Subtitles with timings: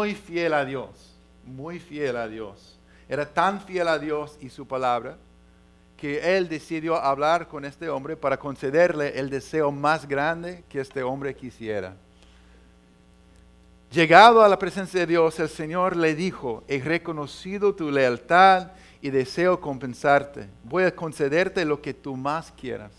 [0.00, 0.88] muy fiel a Dios,
[1.44, 2.78] muy fiel a Dios.
[3.06, 5.18] Era tan fiel a Dios y su palabra
[5.94, 11.02] que él decidió hablar con este hombre para concederle el deseo más grande que este
[11.02, 11.92] hombre quisiera.
[13.92, 18.68] Llegado a la presencia de Dios, el Señor le dijo, he reconocido tu lealtad
[19.02, 20.48] y deseo compensarte.
[20.64, 22.92] Voy a concederte lo que tú más quieras.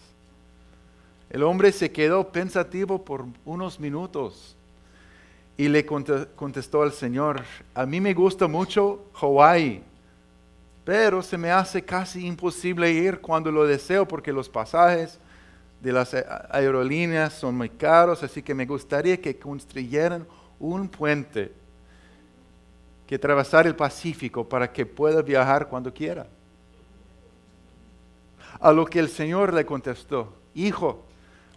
[1.31, 4.55] El hombre se quedó pensativo por unos minutos
[5.62, 7.43] y le contestó al Señor,
[7.75, 9.84] a mí me gusta mucho Hawái,
[10.84, 15.20] pero se me hace casi imposible ir cuando lo deseo porque los pasajes
[15.79, 16.15] de las
[16.50, 20.25] aerolíneas son muy caros, así que me gustaría que construyeran
[20.60, 21.51] un puente
[23.06, 26.25] que atravesar el Pacífico para que pueda viajar cuando quiera.
[28.59, 31.06] A lo que el Señor le contestó, hijo,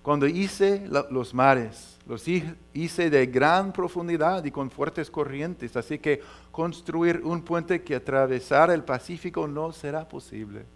[0.02, 6.20] cuando hice los mares, los hice de gran profundidad y con fuertes corrientes, así que
[6.52, 10.66] construir un puente que atravesara el Pacífico no será posible.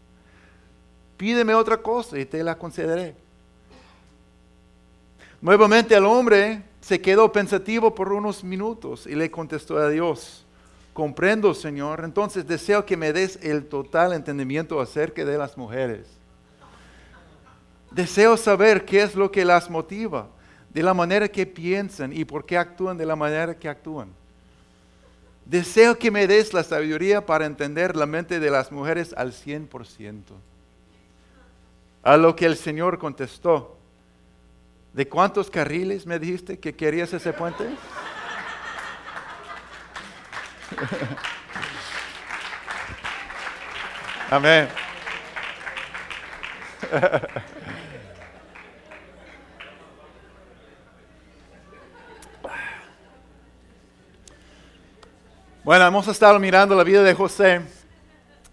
[1.18, 3.14] Pídeme otra cosa y te la concederé.
[5.42, 10.46] Nuevamente el hombre se quedó pensativo por unos minutos y le contestó a Dios,
[10.94, 16.06] comprendo Señor, entonces deseo que me des el total entendimiento acerca de las mujeres.
[17.90, 20.28] Deseo saber qué es lo que las motiva
[20.72, 24.08] de la manera que piensan y por qué actúan de la manera que actúan.
[25.44, 30.22] Deseo que me des la sabiduría para entender la mente de las mujeres al 100%.
[32.02, 33.78] A lo que el Señor contestó,
[34.92, 37.64] ¿de cuántos carriles me dijiste que querías ese puente?
[44.30, 44.68] Amén.
[55.68, 57.60] Bueno, hemos estado mirando la vida de José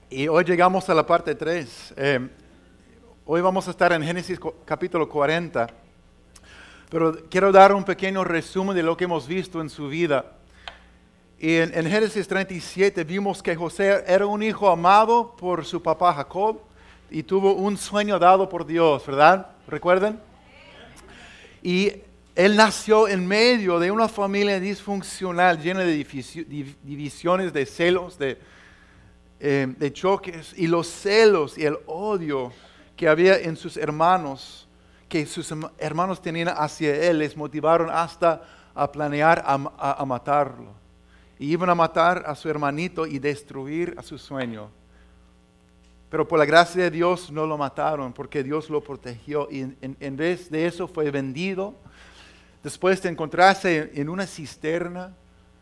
[0.10, 1.94] y hoy llegamos a la parte 3.
[1.96, 2.28] Eh,
[3.26, 5.66] hoy vamos a estar en Génesis capítulo 40,
[6.90, 10.26] pero quiero dar un pequeño resumen de lo que hemos visto en su vida.
[11.40, 16.14] Y en, en Génesis 37 vimos que José era un hijo amado por su papá
[16.16, 16.60] Jacob
[17.10, 19.52] y tuvo un sueño dado por Dios, ¿verdad?
[19.70, 20.22] ¿Recuerdan?
[21.64, 21.94] Y
[22.36, 25.94] él nació en medio de una familia disfuncional, llena de
[26.84, 32.52] divisiones, de celos, eh, de, choques, y los celos y el odio
[32.98, 34.68] que había en sus hermanos,
[35.08, 38.44] que sus hermanos tenían hacia él, les motivaron hasta
[38.74, 40.74] a planear a, matarlo.
[41.40, 44.70] Y iban a matar a su hermanito y destruir a su sueño.
[46.10, 50.18] Pero por la gracia de Dios no lo mataron porque Dios lo protegió y en
[50.18, 51.76] vez de eso fue vendido
[52.66, 55.14] después de encontrarse en una cisterna,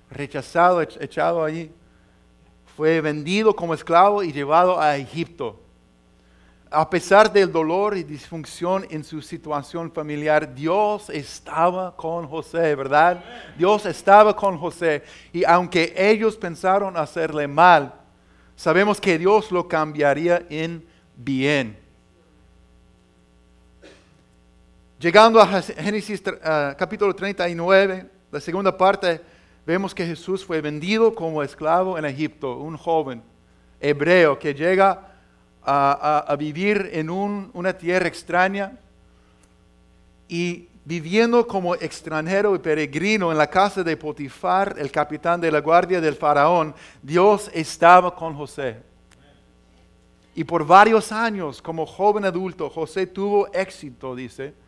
[0.09, 1.69] rechazado, echado allí,
[2.77, 5.59] fue vendido como esclavo y llevado a Egipto.
[6.71, 13.21] A pesar del dolor y disfunción en su situación familiar, Dios estaba con José, ¿verdad?
[13.57, 15.03] Dios estaba con José.
[15.33, 17.95] Y aunque ellos pensaron hacerle mal,
[18.55, 20.87] sabemos que Dios lo cambiaría en
[21.17, 21.82] bien.
[25.03, 29.19] Llegando a Génesis uh, capítulo 39, la segunda parte,
[29.65, 33.21] vemos que Jesús fue vendido como esclavo en Egipto, un joven
[33.81, 35.09] hebreo que llega
[35.61, 38.79] a, vivir en una tierra extraña
[40.29, 45.59] y viviendo como extranjero y peregrino en la casa de Potifar, el capitán de la
[45.59, 48.77] guardia del faraón, Dios estaba con José.
[50.33, 54.62] Y por varios años, como joven adulto, José tuvo éxito, dice,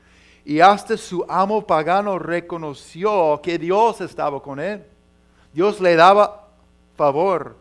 [0.45, 4.83] y hasta su amo pagano reconoció que Dios estaba con él.
[5.51, 6.47] Dios le daba
[6.95, 7.57] favor.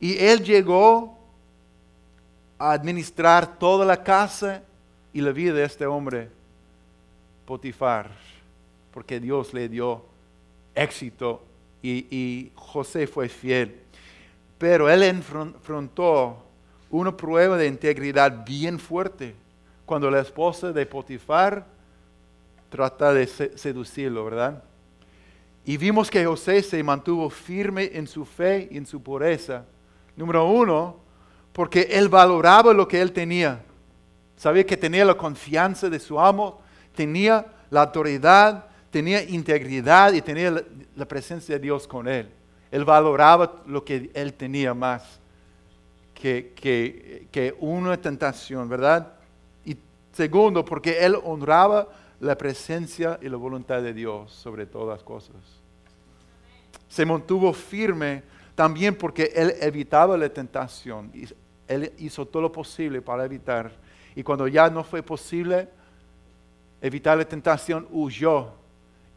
[0.00, 1.18] Y él llegó
[2.58, 4.62] a administrar toda la casa
[5.12, 6.30] y la vida de este hombre,
[7.44, 8.10] Potifar,
[8.90, 10.02] porque Dios le dio
[10.74, 11.42] éxito
[11.82, 13.78] y, y José fue fiel.
[14.56, 16.42] Pero él enfrentó
[16.90, 19.34] una prueba de integridad bien fuerte
[19.86, 21.66] cuando la esposa de Potifar
[22.70, 24.62] trata de seducirlo, ¿verdad?
[25.64, 29.64] Y vimos que José se mantuvo firme en su fe y en su pureza.
[30.16, 30.96] Número uno,
[31.52, 33.62] porque él valoraba lo que él tenía.
[34.36, 36.60] Sabía que tenía la confianza de su amo,
[36.94, 40.62] tenía la autoridad, tenía integridad y tenía
[40.94, 42.28] la, presencia de Dios con él.
[42.70, 45.20] Él valoraba lo que él tenía más
[46.12, 49.13] que, que, que una tentación, ¿verdad?
[50.14, 51.88] Segundo, porque él honraba
[52.20, 55.34] la presencia y la voluntad de Dios sobre todas las cosas.
[56.88, 58.22] se mantuvo firme
[58.54, 61.10] también porque él evitaba la tentación.
[61.66, 63.72] Él hizo todo lo posible para evitar.
[64.14, 65.68] Y cuando ya no fue posible
[66.80, 68.52] evitar la tentación, huyó.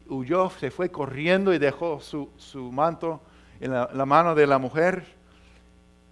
[0.09, 3.21] Huyó, se fue corriendo y dejó su, manto
[3.59, 5.05] en la, mano de la mujer.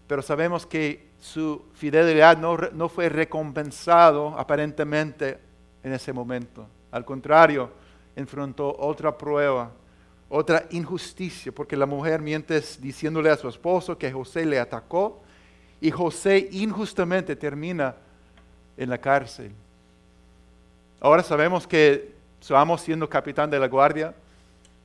[0.08, 5.40] Pero sabemos que su fidelidad no, no fue recompensado aparentemente
[5.84, 6.68] en ese momento.
[6.92, 7.72] Al contrario,
[8.16, 9.72] enfrentó otra prueba,
[10.30, 15.22] otra injusticia, porque la mujer miente diciéndole a su esposo que José le atacó
[15.82, 17.96] y José injustamente termina
[18.78, 19.52] en la cárcel.
[21.00, 24.16] Ahora sabemos que su amo siendo capitán de la guardia,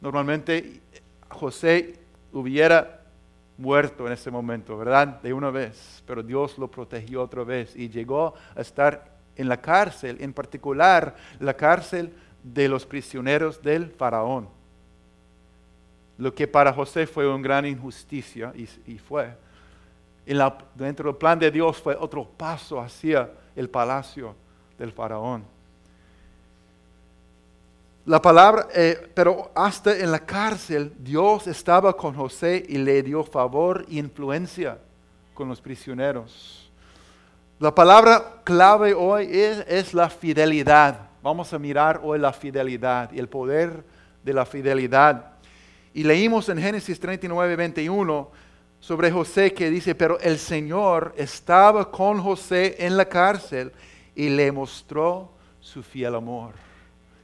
[0.01, 0.81] normalmente
[1.29, 1.99] José
[2.33, 3.00] hubiera
[3.61, 5.21] muerto en ese momento, ¿verdad?
[5.21, 9.61] De una vez, pero Dios lo protegió otra vez y llegó a estar en la
[9.61, 12.13] cárcel, en particular la cárcel
[12.43, 14.49] de los prisioneros del faraón.
[16.17, 19.35] Lo que para José fue una gran injusticia y, fue.
[20.75, 24.35] dentro del plan de Dios fue otro paso hacia el palacio
[24.79, 25.45] del faraón.
[28.11, 33.23] La palabra, eh, pero hasta en la cárcel Dios estaba con José y le dio
[33.23, 34.79] favor e influencia
[35.33, 36.73] con los prisioneros.
[37.61, 41.09] La palabra clave hoy es, es la fidelidad.
[41.23, 43.85] Vamos a mirar hoy la fidelidad y el poder
[44.25, 45.35] de la fidelidad.
[45.95, 48.29] Y leímos en Génesis 39, 21
[48.81, 53.71] sobre José que dice, pero el Señor estaba con José en la cárcel
[54.17, 55.31] y le mostró
[55.61, 56.70] su fiel amor.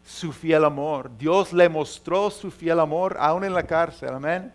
[0.06, 1.10] Su fiel amor.
[1.18, 4.10] Dios le mostró su fiel amor aún en la cárcel.
[4.10, 4.52] Amén.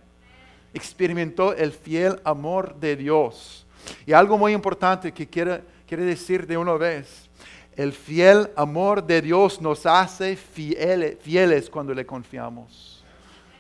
[0.73, 3.67] Experimentó el fiel amor de Dios.
[4.05, 7.29] Y algo muy importante que quiere, quiere decir de una vez
[7.75, 13.03] el fiel amor de Dios nos hace fieles, fieles cuando le confiamos.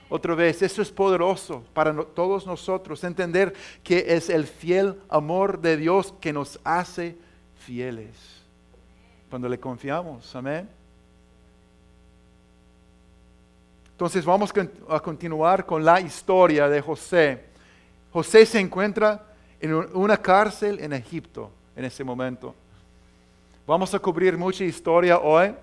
[0.09, 5.77] Otra vez, eso es poderoso para todos nosotros, entender que es el fiel amor de
[5.77, 7.17] Dios que nos hace
[7.55, 8.43] fieles
[9.29, 10.35] cuando le confiamos.
[10.35, 10.80] Amén.
[14.01, 14.51] Entonces vamos
[14.89, 17.45] a continuar con la historia de José.
[18.11, 19.27] José se encuentra
[19.59, 22.55] en una cárcel en Egipto en ese momento.
[23.67, 25.53] Vamos a cubrir mucha historia hoy.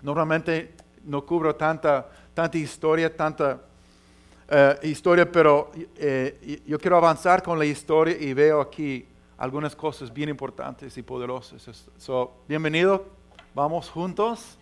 [0.00, 0.72] Normalmente
[1.04, 3.60] no cubro tanta, tanta historia, tanta
[4.48, 9.06] eh, historia, pero eh, yo quiero avanzar con la historia y veo aquí
[9.36, 11.90] algunas cosas bien importantes y poderosas.
[12.48, 13.04] bienvenido,
[13.54, 14.56] vamos juntos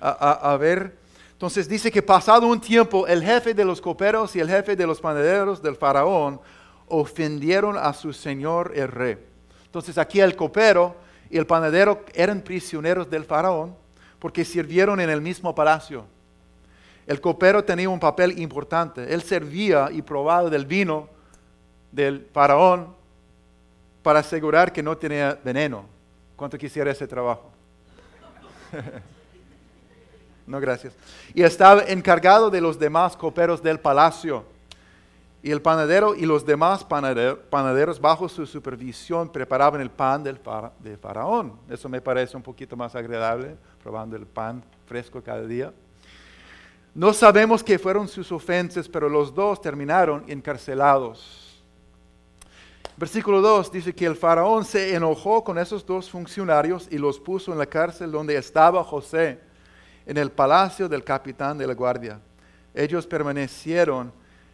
[0.00, 1.05] a ver.
[1.36, 4.86] Entonces dice que pasado un tiempo el jefe de los coperos y el jefe de
[4.86, 6.40] los panaderos del faraón
[6.88, 9.18] ofendieron a su señor el rey.
[9.66, 10.96] Entonces aquí el copero
[11.28, 13.76] y el panadero eran prisioneros del faraón
[14.18, 16.06] porque sirvieron en el mismo palacio.
[17.06, 19.12] El copero tenía un papel importante.
[19.12, 21.06] Él servía y probaba del vino
[21.92, 22.94] del faraón
[24.02, 25.84] para asegurar que no tenía veneno.
[26.34, 27.50] ¿Cuánto quisiera ese trabajo?
[30.46, 30.94] no, gracias.
[31.34, 34.44] Y estaba encargado de los demás coperos del palacio
[35.42, 40.40] y el panadero y los demás panaderos bajo su supervisión preparaban el pan del
[40.80, 41.52] de faraón.
[41.68, 45.72] Eso me parece un poquito más agradable, probando el pan fresco cada día.
[46.94, 51.62] No sabemos qué fueron sus ofensas, pero los dos terminaron encarcelados.
[52.96, 57.52] Versículo 2 dice que el faraón se enojó con esos dos funcionarios y los puso
[57.52, 59.38] en la cárcel donde estaba José,
[60.06, 62.20] en el palacio del capitán de la guardia.
[62.72, 64.12] Ellos permanecieron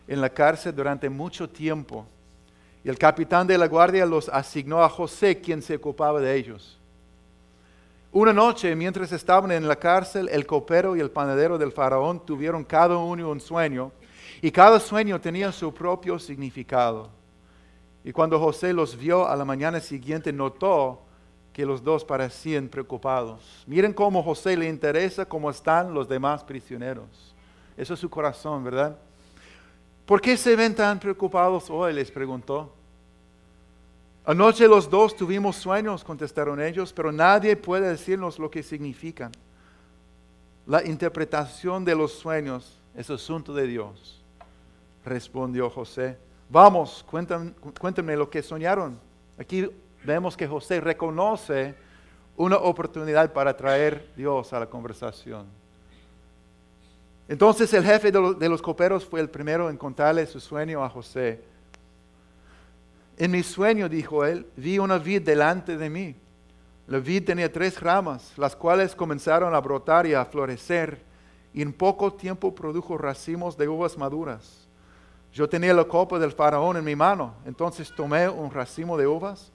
[0.09, 2.06] en la cárcel durante mucho tiempo.
[2.82, 6.78] Y el capitán de la guardia los asignó a José, quien se ocupaba de ellos.
[8.11, 12.64] Una noche, mientras estaban en la cárcel, el copero y el panadero del faraón tuvieron
[12.64, 13.92] cada uno un sueño,
[14.40, 17.09] y cada sueño tenía su propio significado.
[18.04, 21.02] Y cuando José los vio a la mañana siguiente, notó
[21.52, 23.64] que los dos parecían preocupados.
[23.66, 27.35] Miren cómo José le interesa cómo están los demás prisioneros.
[27.76, 28.97] Eso es su corazón, ¿verdad?
[30.06, 31.92] ¿Por qué se ven tan preocupados hoy?
[31.92, 32.73] les preguntó.
[34.25, 39.32] Anoche los dos tuvimos sueños, contestaron ellos, pero nadie puede decirnos lo que significan.
[40.66, 44.23] La interpretación de los sueños es asunto de Dios,
[45.04, 46.16] respondió José.
[46.49, 48.99] Vamos, cuéntame, lo que soñaron.
[49.38, 49.68] Aquí
[50.04, 51.75] vemos que José reconoce
[52.37, 55.47] una oportunidad para traer Dios a la conversación.
[57.28, 61.40] Entonces el jefe de los, coperos fue el primero en contarle su sueño a José.
[63.16, 66.16] En mi sueño, dijo él, vi una vid delante de mí.
[66.87, 71.00] La vid tenía tres ramas, las cuales comenzaron a brotar y a florecer,
[71.54, 74.66] y en poco tiempo produjo racimos de uvas maduras.
[75.32, 79.51] Yo tenía la copa del faraón en mi mano, entonces tomé un racimo de uvas,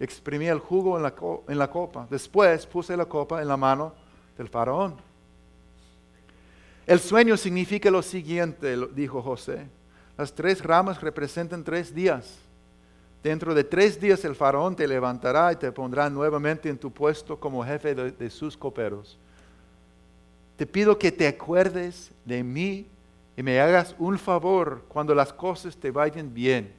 [0.00, 1.02] exprimí el jugo en
[1.58, 3.92] la, copa, después puse la copa en la mano
[4.36, 4.96] del faraón.
[6.86, 9.66] El sueño significa lo siguiente, dijo José.
[10.16, 12.38] Las tres ramas representan tres días.
[13.22, 17.38] Dentro de tres días el faraón te levantará y te pondrá nuevamente en tu puesto
[17.38, 19.18] como jefe de, sus coperos.
[20.56, 22.86] Te pido que te acuerdes de mí
[23.36, 26.72] y me hagas un favor cuando las cosas te vayan bien.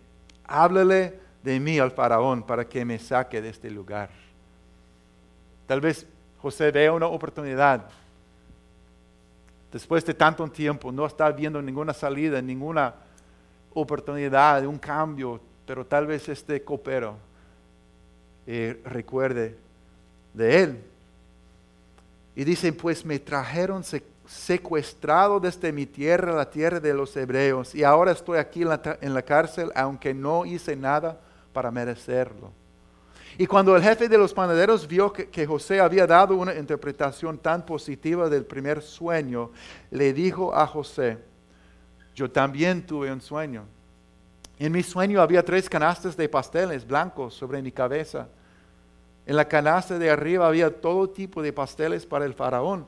[0.45, 4.10] Háblale de mí al faraón para que me saque de este lugar.
[5.67, 6.05] Tal vez
[6.41, 7.89] José vea una oportunidad.
[9.72, 12.96] Después de tanto tiempo, no está viendo ninguna salida, ninguna
[13.74, 17.17] oportunidad, un cambio, pero tal vez este copero
[18.48, 19.55] eh, recuerde
[20.34, 20.84] de él.
[22.36, 23.84] Y dice, pues me trajeron
[24.25, 29.22] secuestrado desde mi tierra, la tierra de los hebreos, y ahora estoy aquí en la,
[29.22, 31.19] cárcel, aunque no hice nada
[31.59, 32.53] para merecerlo.
[33.37, 37.37] Y cuando el jefe de los panaderos vio que, que, José había dado una interpretación
[37.37, 39.51] tan positiva del primer sueño,
[39.91, 41.17] le dijo a José,
[42.15, 43.65] yo también tuve un sueño
[44.59, 48.27] en mi sueño había tres canastas de pasteles blancos sobre mi cabeza.
[49.25, 52.85] En la canasta de arriba había todo tipo de pasteles para el faraón,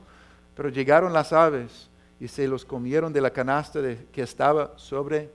[0.53, 3.79] pero llegaron las aves y se los comieron de la canasta
[4.11, 5.29] que estaba sobre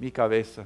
[0.00, 0.64] mi cabeza.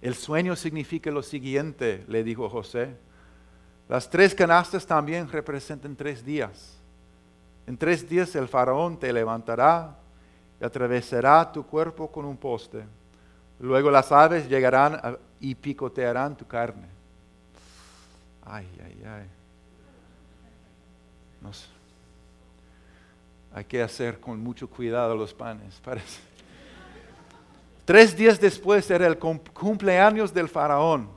[0.00, 2.96] El sueño significa lo siguiente, le dijo José.
[3.88, 6.76] Las tres canastas también representan tres días.
[7.66, 9.96] En tres días el faraón te levantará
[10.60, 12.84] y atravesará tu cuerpo con un poste.
[13.58, 16.88] Luego las aves llegarán y picotearán tu carne.
[18.44, 19.26] Ay, ay, ay.
[23.52, 26.20] Hay que hacer con mucho cuidado los panes, parece.
[27.86, 31.08] Tres días después era el cumpleaños del faraón,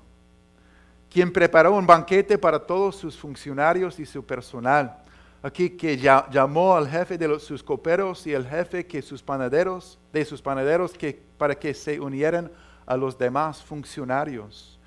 [1.09, 5.03] quien preparó un banquete para todos sus funcionarios y su personal
[5.41, 10.25] aquí que llamó al jefe de sus coperos y el jefe que sus panaderos, de
[10.25, 12.51] sus panaderos que, para que se unieran
[12.85, 14.79] a los demás funcionarios.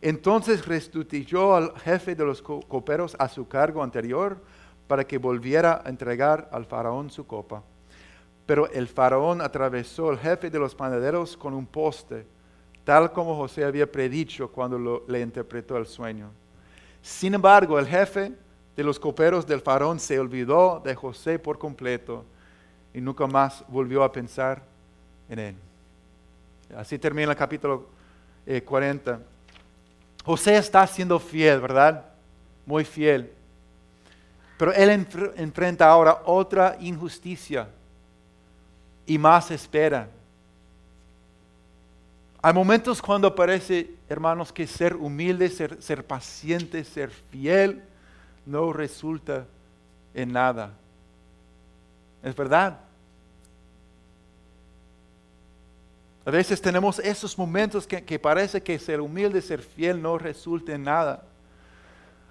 [0.00, 4.42] Entonces restituyó al jefe de los coperos a su cargo anterior
[4.86, 7.62] para que volviera a entregar al faraón su copa.
[8.46, 12.26] Pero el faraón atravesó al jefe de los panaderos con un poste,
[12.84, 16.30] tal como José había predicho cuando le interpretó el sueño.
[17.00, 18.32] Sin embargo, el jefe
[18.76, 22.24] de los coperos del faraón se olvidó de José por completo
[22.92, 24.62] y nunca más volvió a pensar
[25.28, 25.56] en él.
[26.76, 27.88] Así termina el capítulo
[28.64, 29.12] 40.
[29.12, 29.18] Eh,
[30.24, 32.04] José está siendo fiel, ¿verdad?
[32.66, 33.32] Muy fiel.
[34.58, 37.68] Pero él enfrenta ahora otra injusticia
[39.06, 40.08] y más espera.
[42.42, 47.82] Hay momentos cuando parece, hermanos, que ser humilde, ser, paciente, ser fiel,
[48.44, 49.46] no resulta
[50.12, 50.74] en nada.
[52.22, 52.80] ¿Es verdad?
[56.26, 60.84] A veces tenemos esos momentos que, parece que ser humilde, ser fiel no resulta en
[60.84, 61.22] nada.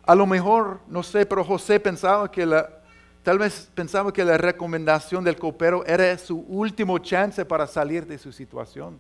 [0.04, 2.83] A lo mejor, no sé, pero José pensaba que la,
[3.24, 8.18] tal vez pensaba que la recomendación del copero era su último chance para salir de
[8.18, 9.00] su situación.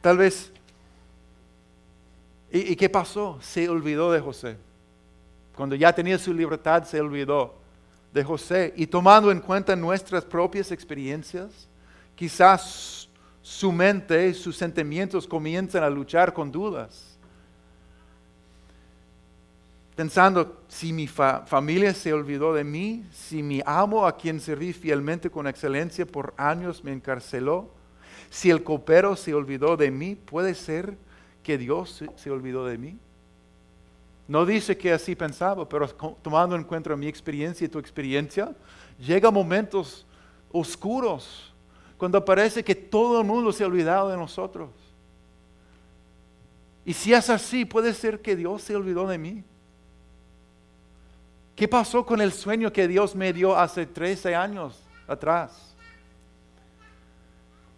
[0.00, 0.52] Tal vez
[2.50, 3.38] ¿Y, qué pasó?
[3.40, 4.56] Se olvidó de José.
[5.54, 7.54] Cuando ya tenía su libertad, se olvidó
[8.12, 8.72] de José.
[8.76, 11.68] Y tomando en cuenta nuestras propias experiencias,
[12.14, 13.08] quizás
[13.42, 17.15] su mente y sus sentimientos comienzan a luchar con dudas.
[19.96, 25.30] Pensando, si mi familia se olvidó de mí, si mi amo a quien serví fielmente
[25.30, 27.70] con excelencia por años me encarceló,
[28.28, 30.98] si el copero se olvidó de mí, puede ser
[31.42, 32.98] que Dios se, olvidó de mí.
[34.28, 38.54] No dice que así pensaba, pero tomando en cuenta mi experiencia y tu experiencia,
[38.98, 40.04] llega momentos
[40.52, 41.54] oscuros
[41.96, 44.68] cuando parece que todo el mundo se ha olvidado de nosotros.
[46.84, 49.42] Y si es así, puede ser que Dios se olvidó de mí.
[51.56, 55.74] ¿Qué pasó con el sueño que Dios me dio hace 13 años atrás?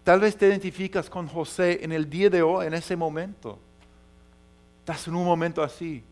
[0.03, 3.57] Tal vez te identificas con José en el día de hoy, en ese momento.
[4.81, 6.03] Estás en un momento así.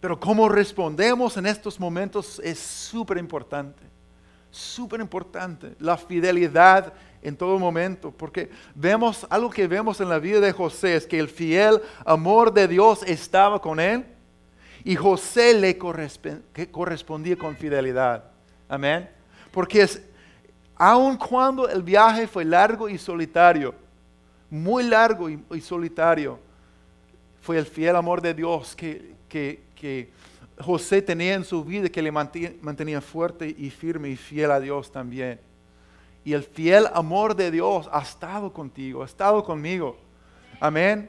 [0.00, 3.82] Pero cómo respondemos en estos momentos es súper importante.
[4.50, 5.74] Súper importante.
[5.78, 6.92] La fidelidad
[7.22, 8.10] en todo momento.
[8.10, 12.52] Porque vemos, algo que vemos en la vida de José es que el fiel amor
[12.52, 14.04] de Dios estaba con él.
[14.84, 18.24] Y José le correspondía con fidelidad.
[18.68, 19.08] Amén.
[19.50, 20.02] Porque es,
[20.76, 23.74] aun cuando el viaje fue largo y solitario,
[24.48, 26.38] muy largo y, solitario,
[27.40, 30.10] fue el fiel amor de Dios que, que,
[30.58, 34.92] José tenía en su vida, que le mantenía fuerte y firme y fiel a Dios
[34.92, 35.40] también.
[36.22, 39.96] Y el fiel amor de Dios ha estado contigo, ha estado conmigo.
[40.60, 41.08] Amén.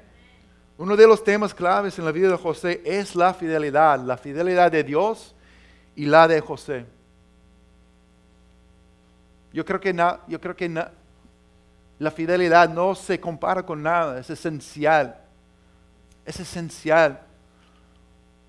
[0.81, 4.71] Uno de los temas claves en la vida de José es la fidelidad, la fidelidad
[4.71, 5.35] de Dios
[5.95, 6.87] y la de José.
[9.53, 10.67] Yo creo que,
[11.99, 15.21] la fidelidad no se compara con nada, es esencial.
[16.25, 17.21] Es esencial.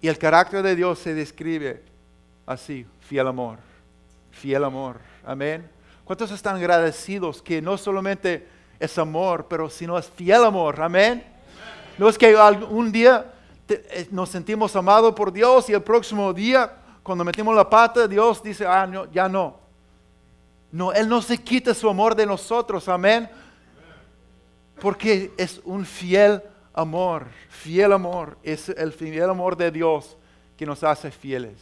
[0.00, 1.82] Y el carácter de Dios se describe
[2.46, 3.58] así, fiel amor,
[4.30, 5.00] fiel amor.
[5.22, 5.68] Amén.
[6.02, 8.48] ¿Cuántos están agradecidos que no solamente
[8.80, 10.80] es amor, pero sino es fiel amor?
[10.80, 11.31] Amén.
[12.02, 12.34] No es que
[12.68, 13.32] un día
[13.68, 18.42] eh, nos sentimos amados por Dios y el próximo día, cuando metimos la pata, Dios
[18.42, 19.60] dice, ah, no, ya no.
[20.72, 23.30] No, Él no se quita su amor de nosotros, amén.
[24.80, 26.42] Porque es un fiel
[26.74, 30.16] amor, fiel amor, es el fiel amor de Dios
[30.56, 31.56] que nos hace fieles.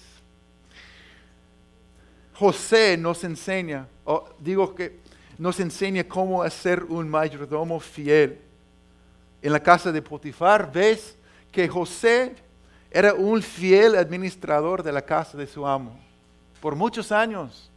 [2.33, 3.87] José nos enseña,
[4.39, 5.01] digo que
[5.37, 8.50] nos enseña cómo hacer un mayordomo fiel.
[9.43, 11.17] En la casa de Potifar ves
[11.51, 12.35] que José
[12.91, 15.99] era un fiel administrador de la casa de su amo
[16.61, 17.71] por muchos años.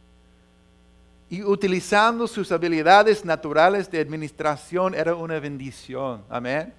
[1.30, 6.22] Y utilizando sus habilidades naturales de administración era una bendición.
[6.28, 6.72] Amén.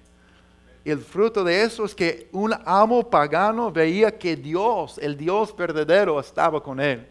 [0.84, 6.20] el fruto de eso es que un amo pagano veía que Dios, el Dios verdadero,
[6.20, 7.04] estaba con él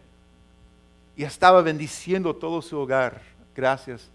[1.18, 3.22] y estaba bendiciendo todo su hogar
[3.54, 4.10] gracias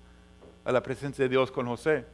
[0.64, 2.06] a la presencia de Dios con José.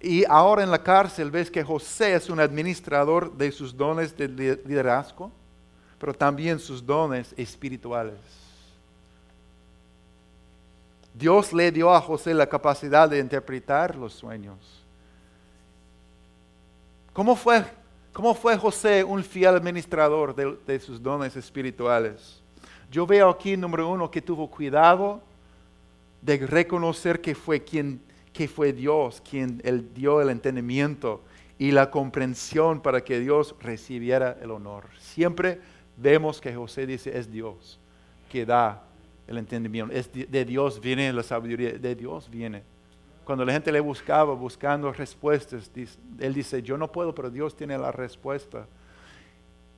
[0.00, 4.28] Y ahora en la cárcel ves que José es un administrador de sus dones de
[4.28, 5.30] liderazgo,
[5.98, 8.18] pero también sus dones espirituales.
[11.14, 14.56] Dios le dio a José la capacidad de interpretar los sueños.
[17.12, 17.64] ¿Cómo fue,
[18.12, 22.42] cómo fue José un fiel administrador de, de sus dones espirituales?
[22.90, 25.20] Yo veo aquí, número uno, que tuvo cuidado
[26.20, 28.00] de reconocer que fue quien,
[28.34, 31.22] que fue Dios quien él dio el entendimiento
[31.56, 34.84] y la comprensión para que Dios recibiera el honor.
[34.98, 35.60] Siempre
[35.96, 37.80] vemos que José dice, es Dios
[38.30, 38.82] que da
[39.26, 39.94] el entendimiento.
[39.94, 42.62] Es de Dios viene la sabiduría, de Dios viene.
[43.24, 45.70] Cuando la gente le buscaba buscando respuestas,
[46.18, 48.66] él dice, yo no puedo, pero Dios tiene la respuesta.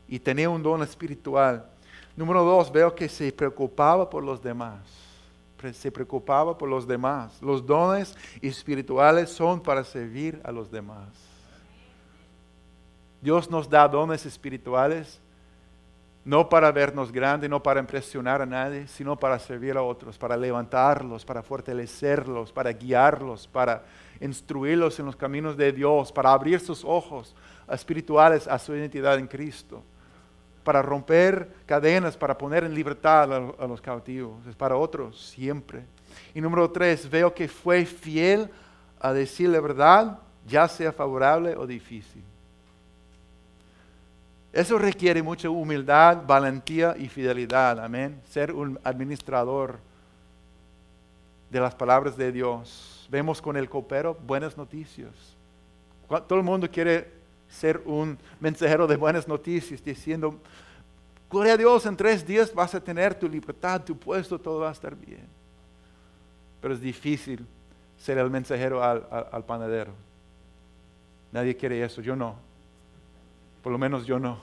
[0.08, 1.64] Y tenía un don espiritual
[2.16, 4.80] Número dos, veo que se preocupaba por los demás.
[5.72, 7.40] Se preocupaba por los demás.
[7.42, 11.08] Los dones espirituales son para servir a los demás.
[13.20, 15.20] Dios nos da dones espirituales
[16.24, 20.36] no para vernos grandes, no para impresionar a nadie, sino para servir a otros, para
[20.36, 23.84] levantarlos, para fortalecerlos, para guiarlos, para
[24.20, 27.34] instruirlos en los caminos de Dios, para abrir sus ojos
[27.70, 29.84] espirituales a su identidad en Cristo
[30.66, 35.84] para romper cadenas, para poner en libertad a, los cautivos, es para otros siempre.
[36.34, 38.50] Y número tres, veo que fue fiel
[38.98, 42.24] a decir la verdad, ya sea favorable o difícil.
[44.52, 48.20] Eso requiere mucha humildad, valentía y fidelidad, amén.
[48.28, 49.78] Ser un administrador
[51.48, 53.06] de las palabras de Dios.
[53.08, 55.12] Vemos con el copero buenas noticias.
[56.08, 57.08] Todo el mundo quiere
[57.48, 60.38] ser un mensajero de buenas noticias, diciendo,
[61.30, 64.68] gloria a Dios, en tres días vas a tener tu libertad, tu puesto, todo va
[64.68, 65.26] a estar bien.
[66.60, 67.46] Pero es difícil
[67.98, 69.92] ser el mensajero al, al panadero.
[71.32, 72.36] Nadie quiere eso, yo no.
[73.62, 74.38] Por lo menos yo no.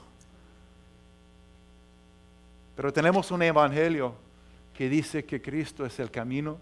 [2.75, 4.15] Pero tenemos un evangelio
[4.73, 6.57] que dice que Cristo es el camino,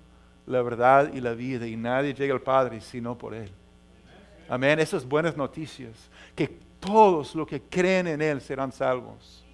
[0.45, 3.51] la verdad y la vida, y nadie llega al Padre sino por Él.
[4.51, 4.79] Amén.
[4.79, 6.09] Esas buenas noticias.
[6.35, 6.45] Que
[6.77, 9.45] todos los que creen en Él serán salvos.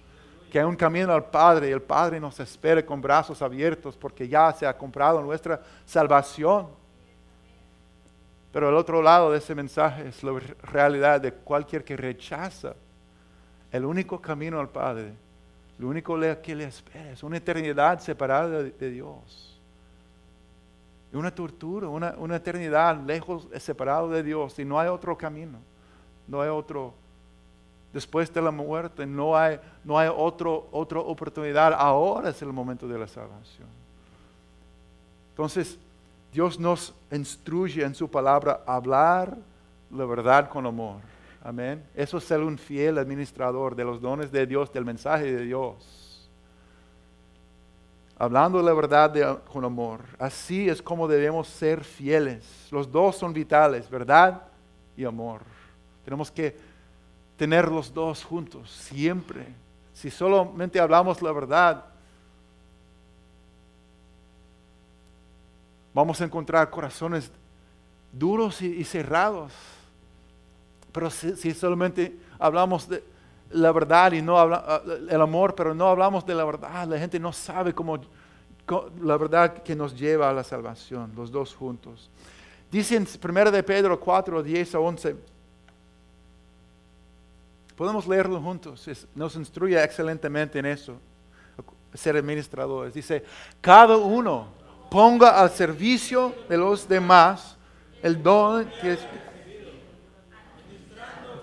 [0.50, 4.26] Que hay un camino al Padre y el Padre nos espera con brazos abiertos porque
[4.26, 6.66] ya se ha comprado nuestra salvación.
[8.50, 10.32] Pero el otro lado de ese mensaje es la
[10.64, 12.74] realidad de cualquier que rechaza
[13.70, 15.12] el único camino al Padre.
[15.78, 19.47] Lo único que le espera es una eternidad separada de Dios
[21.12, 25.58] una tortura, una, una eternidad lejos, separado de Dios y no hay otro camino,
[26.26, 26.92] no hay otro,
[27.92, 32.86] después de la muerte, no hay, no hay otro, otra oportunidad, ahora es el momento
[32.86, 33.68] de la salvación.
[35.30, 35.78] Entonces,
[36.32, 39.36] Dios nos instruye en su palabra a hablar
[39.90, 41.00] la verdad con amor.
[41.42, 41.82] Amén.
[41.94, 46.07] Eso es ser un fiel administrador de los dones de Dios, del mensaje de Dios.
[48.18, 50.00] Hablando la verdad con amor.
[50.18, 52.68] Así es como debemos ser fieles.
[52.70, 54.42] Los dos son vitales, verdad
[54.96, 55.42] y amor.
[56.04, 56.56] Tenemos que
[57.36, 59.46] tener los dos juntos, siempre.
[59.92, 61.84] Si solamente hablamos la verdad,
[65.94, 67.30] vamos a encontrar corazones
[68.12, 69.52] duros y, cerrados.
[70.92, 73.04] Pero si solamente hablamos de
[73.50, 76.98] la verdad y no habla, ah, el amor, pero no hablamos de la verdad, la
[76.98, 77.98] gente no sabe cómo,
[79.00, 82.10] la verdad que nos lleva a la salvación, los dos juntos.
[82.70, 85.16] Dice en 1 de Pedro 4, 10 a 11.
[87.74, 90.94] Podemos leerlo juntos, nos instruye excelentemente en eso,
[91.94, 92.92] ser administradores.
[92.92, 93.24] Dice,
[93.60, 94.48] cada uno
[94.90, 97.56] ponga al servicio de los demás
[98.02, 99.00] el don que es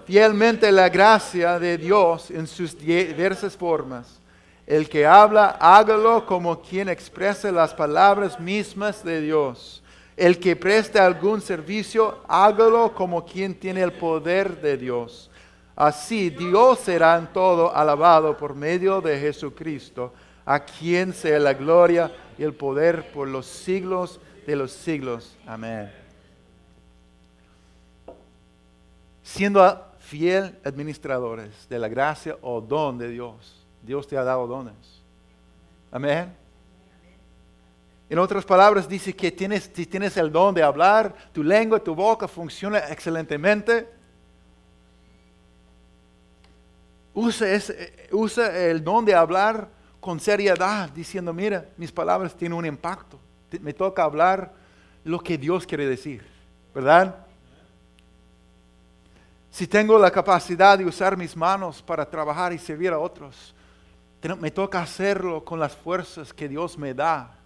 [0.05, 4.19] fielmente la gracia de Dios en sus diversas formas.
[4.65, 9.83] El que habla, hágalo como quien expresa las palabras mismas de Dios.
[10.17, 15.29] El que preste algún servicio, hágalo como quien tiene el poder de Dios.
[15.75, 20.13] Así Dios será en todo alabado por medio de Jesucristo,
[20.45, 25.35] a quien sea la gloria y el poder por los siglos de los siglos.
[25.45, 26.05] Amén.
[29.25, 33.65] siendo fiel administradores de la gracia o don de Dios.
[33.81, 35.01] Dios te ha dado dones.
[35.91, 36.31] Amén.
[38.07, 41.95] En otras palabras, dice que tienes, si tienes el don de hablar, tu lengua, tu
[41.95, 43.89] boca funciona excelentemente.
[47.13, 52.65] Usa, ese- usa el don de hablar con seriedad, diciendo, mira, mis palabras tienen un
[52.65, 53.19] impacto.
[53.59, 54.53] Me toca hablar
[55.03, 56.23] lo que Dios quiere decir,
[56.75, 57.24] ¿verdad?
[59.55, 63.55] Si tengo la capacidad de usar mis manos para trabajar y servir a otros,
[64.37, 67.39] me toca hacerlo con las fuerzas que Dios me da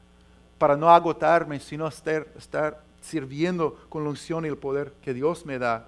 [0.58, 5.60] para no agotarme, sino estar, sirviendo con la unción y el poder que Dios me
[5.60, 5.86] da.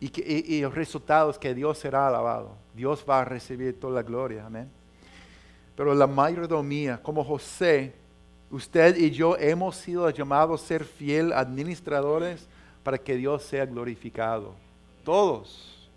[0.00, 2.56] Y, que, y, y el resultado es que Dios será alabado.
[2.74, 4.46] Dios va a recibir toda la gloria.
[4.46, 4.70] Amén.
[5.76, 7.94] Pero la mayordomía, como José,
[8.50, 12.48] usted y yo hemos sido llamados a ser fiel administradores
[12.82, 14.64] para que Dios sea glorificado.
[15.06, 15.88] Todos.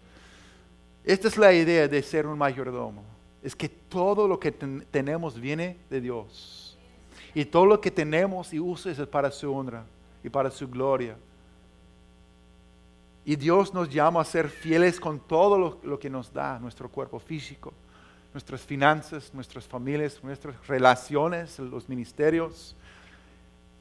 [1.04, 3.04] Esta es la idea de ser un mayordomo.
[3.42, 6.78] Es que todo lo que ten- tenemos viene de Dios.
[7.34, 9.84] Y todo lo que tenemos y usa es para su honra
[10.24, 11.18] y para su gloria.
[13.26, 17.18] Y Dios nos llama a ser fieles con todo lo, que nos da, nuestro cuerpo
[17.18, 17.74] físico,
[18.32, 22.76] nuestras finanzas, nuestras familias, nuestras relaciones, los ministerios,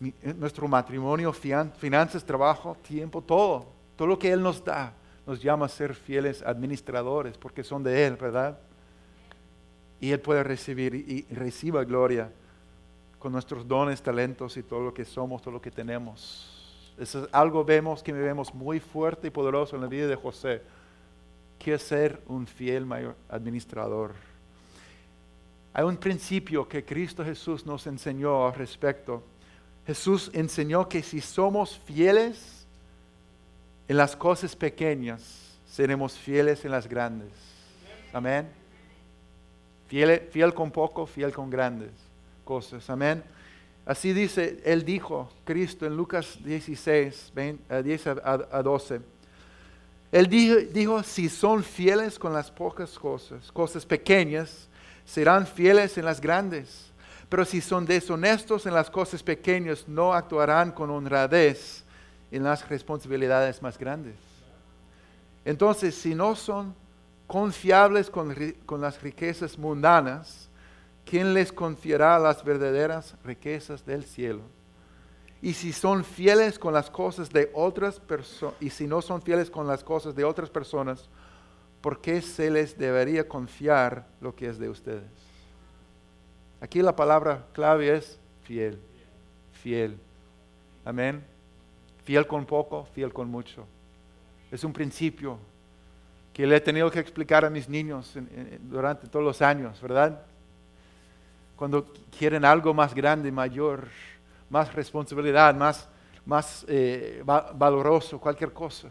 [0.01, 3.67] mi- eh, nuestro matrimonio, finanzas, trabajo, tiempo, todo.
[3.95, 4.95] Todo lo que Él nos da
[5.29, 8.59] nos llama a ser fieles administradores porque son de Él, ¿verdad?
[10.01, 12.33] Y Él puede recibir y, reciba gloria
[13.19, 16.95] con nuestros dones, talentos y todo lo que somos, todo lo que tenemos.
[16.99, 20.63] Eso es algo vemos que vemos muy fuerte y poderoso en la vida de José,
[21.59, 24.15] que es ser un fiel mayor administrador.
[25.75, 29.23] Hay un principio que Cristo Jesús nos enseñó al respecto.
[29.87, 32.58] Jesús enseñó que si somos fieles
[33.89, 37.31] en las cosas pequeñas, seremos fieles en las grandes.
[38.13, 38.47] Amén.
[39.89, 41.91] Fiel, con poco, fiel con grandes
[42.45, 42.89] cosas.
[42.91, 43.25] Amén.
[43.87, 48.11] Así dice, Él dijo, Cristo en Lucas 16, 20, a 10 a,
[48.53, 49.01] a 12.
[50.13, 54.69] Él dijo, dijo, si son fieles con las pocas cosas, cosas pequeñas,
[55.07, 56.93] serán fieles en las grandes.
[57.31, 61.85] Pero si son deshonestos en las cosas pequeñas, no actuarán con honradez
[62.31, 64.17] en las responsabilidades más grandes.
[65.45, 66.75] Entonces, si no son
[67.27, 68.35] confiables con,
[68.81, 70.49] las riquezas mundanas,
[71.05, 74.43] ¿quién les confiará las verdaderas riquezas del cielo?
[75.41, 79.51] Y si son fieles con las cosas de otras personas, y si no son fieles
[79.51, 81.09] con las cosas de otras personas,
[81.81, 85.11] ¿por qué se les debería confiar lo que es de ustedes?
[86.61, 88.81] Aquí la palabra clave es fiel,
[89.53, 89.97] fiel.
[90.85, 91.38] Amén.
[92.09, 93.67] Fiel con poco, fiel con mucho.
[94.51, 95.39] Es un principio
[96.33, 98.15] que le he tenido que explicar a mis niños
[98.63, 100.23] durante todos los años, ¿verdad?
[101.55, 103.89] Cuando quieren algo más grande, mayor,
[104.49, 105.87] más responsabilidad, más,
[106.25, 108.89] más eh, va- valoroso, cualquier cosa.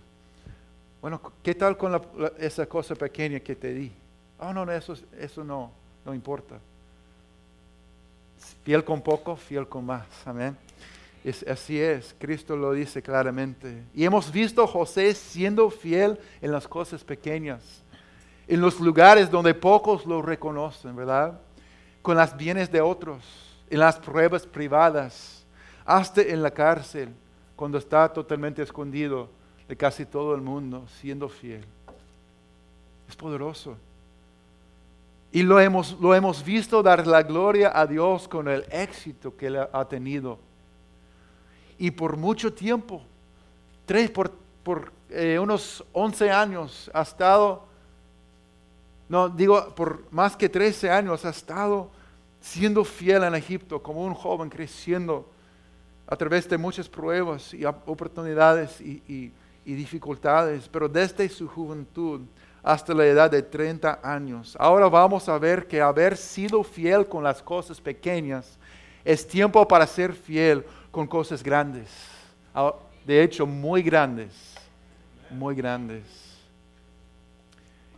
[1.01, 1.99] Bueno, ¿qué tal con
[2.37, 3.91] esa cosa pequeña que te di?
[4.37, 5.71] Oh, no, no, eso, eso no,
[6.05, 6.59] no importa.
[8.63, 10.05] Fiel con poco, fiel con más.
[10.23, 10.55] Amén.
[11.23, 13.83] Es, así es, Cristo lo dice claramente.
[13.93, 17.83] Y hemos visto a José siendo fiel en las cosas pequeñas,
[18.47, 21.39] en los lugares donde pocos lo reconocen, ¿verdad?
[22.01, 23.23] Con las bienes de otros,
[23.69, 25.45] en las pruebas privadas,
[25.85, 27.09] hasta en la cárcel,
[27.55, 29.29] cuando está totalmente escondido
[29.67, 31.65] de casi todo el mundo, siendo fiel.
[33.09, 33.75] Es poderoso.
[35.31, 39.47] Y lo hemos, lo hemos visto dar la gloria a Dios con el éxito que
[39.47, 40.39] él ha tenido.
[41.77, 43.01] Y por mucho tiempo,
[43.85, 44.31] tres, por,
[44.63, 47.65] por eh, unos 11 años, ha estado,
[49.09, 51.89] no digo, por más que 13 años, ha estado
[52.41, 55.29] siendo fiel en Egipto como un joven creciendo
[56.07, 59.31] a través de muchas pruebas y oportunidades y,
[59.65, 62.21] y dificultades, pero desde su juventud
[62.63, 64.55] hasta la edad de 30 años.
[64.59, 68.57] Ahora vamos a ver que haber sido fiel con las cosas pequeñas
[69.05, 70.65] es tiempo para ser fiel
[70.97, 71.91] con cosas grandes.
[72.55, 72.73] Ah,
[73.05, 74.33] de hecho, muy grandes.
[75.29, 76.03] Muy grandes.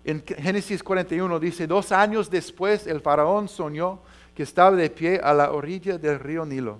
[0.03, 3.99] En Génesis 41 dice, dos años después el faraón soñó
[4.35, 6.79] que estaba de pie a la orilla del río Nilo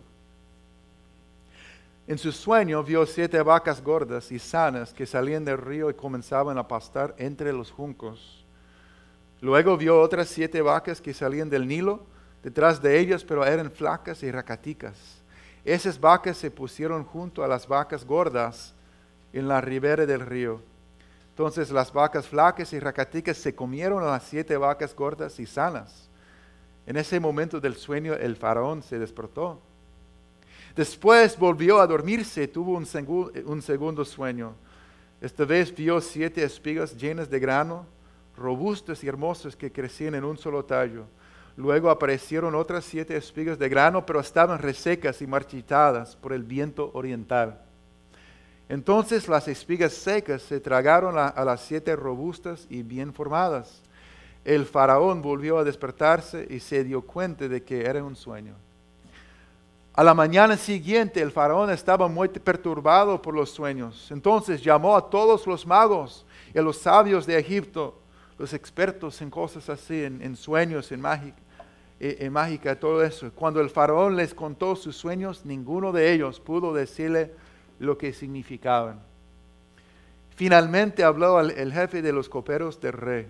[2.06, 6.58] en su sueño vio siete vacas gordas y sanas que salían del río y comenzaban
[6.58, 8.44] a pastar entre los juncos.
[9.40, 12.04] Luego vio otras siete vacas que salían del Nilo
[12.44, 15.19] detrás de ellas, pero eran flacas y racaticas.
[15.66, 18.74] Esas vacas se pusieron junto a las vacas gordas
[19.34, 20.62] en la ribera del río.
[21.30, 26.10] Entonces las vacas flacas y racaticas se comieron a las siete vacas gordas y sanas.
[26.86, 29.60] En ese momento del sueño el faraón se despertó
[30.76, 34.54] Después volvió a dormirse tuvo un, segundo sueño.
[35.20, 37.86] Esta vez vio siete espigas llenas de grano,
[38.38, 41.06] robustas y hermosas que crecían en un solo tallo.
[41.60, 46.90] Luego aparecieron otras siete espigas de grano, pero estaban resecas y marchitadas por el viento
[46.94, 47.60] oriental.
[48.70, 53.82] Entonces las espigas secas se tragaron a, las siete robustas y bien formadas.
[54.46, 58.54] El faraón volvió a despertarse y se dio cuenta de que era un sueño.
[59.94, 64.10] A la mañana siguiente el faraón estaba muy perturbado por los sueños.
[64.12, 68.00] Entonces llamó a todos los magos y a los sabios de Egipto,
[68.38, 71.49] los expertos en cosas así, en, sueños, en mágica,
[72.00, 73.32] eh, en mágica, todo eso.
[73.34, 77.34] Cuando el faraón les contó sus sueños, ninguno de ellos pudo decirle
[77.80, 79.00] lo que significaban.
[80.36, 83.28] Finalmente habló el jefe de los coperos del rey.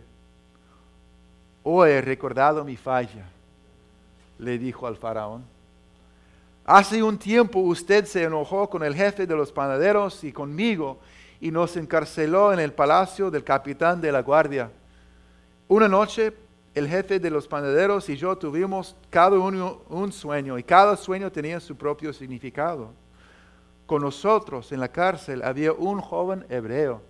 [1.64, 3.28] Hoy he recordado mi falla,
[4.38, 5.44] le dijo al faraón
[6.72, 11.00] Hace un tiempo usted se enojó con el jefe de los panaderos y conmigo
[11.42, 14.70] y nos encarceló en el palacio del capitán de la guardia.
[15.68, 16.32] Una noche
[16.80, 21.32] el jefe de los panaderos y yo tuvimos cada uno un sueño y cada sueño
[21.32, 22.92] tenía su propio significado.
[23.86, 27.02] Con nosotros en la cárcel había un joven hebreo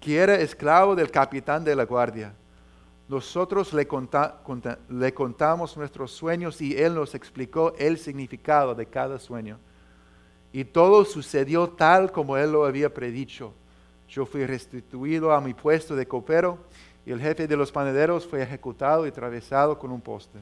[0.00, 2.34] que era esclavo del capitán de la guardia.
[3.08, 3.86] Nosotros le,
[5.14, 9.58] contamos nuestros sueños y Él nos explicó el significado de cada sueño.
[10.52, 13.52] Y todo sucedió tal como Él lo había predicho.
[14.08, 16.58] Yo fui restituido a mi puesto de copero
[17.06, 20.38] y el jefe de los panaderos fue ejecutado y atravesado con un poste.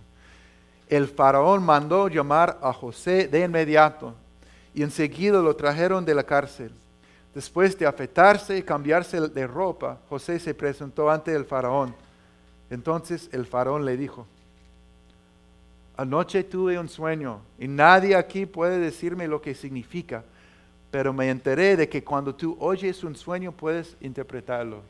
[0.88, 4.14] El faraón mandó llamar a José de inmediato
[4.74, 6.72] y enseguida lo trajeron de la cárcel.
[7.34, 11.94] Después de afetarse y cambiarse de ropa, José se presentó ante el faraón
[12.70, 14.26] entonces el faraón le dijo,
[15.96, 20.24] anoche tuve un sueño y nadie aquí puede decirme lo que significa,
[20.90, 24.82] pero me enteré de que cuando tú oyes un sueño puedes interpretarlo.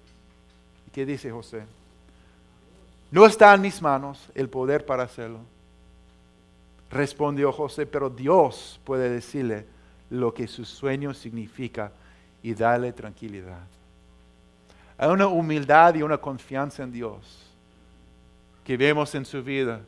[0.94, 1.64] ¿Y qué dice José?
[3.10, 5.40] No está en mis manos el poder para hacerlo.
[6.88, 9.66] Respondió José, pero Dios puede decirle
[10.08, 11.90] lo que su sueño significa
[12.44, 13.66] y darle tranquilidad.
[14.96, 17.44] Hay una humildad y una confianza en Dios
[18.62, 19.80] que vemos en su vida,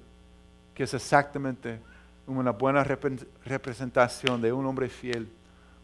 [0.74, 1.78] que es exactamente
[2.26, 5.28] una buena representación de un hombre fiel,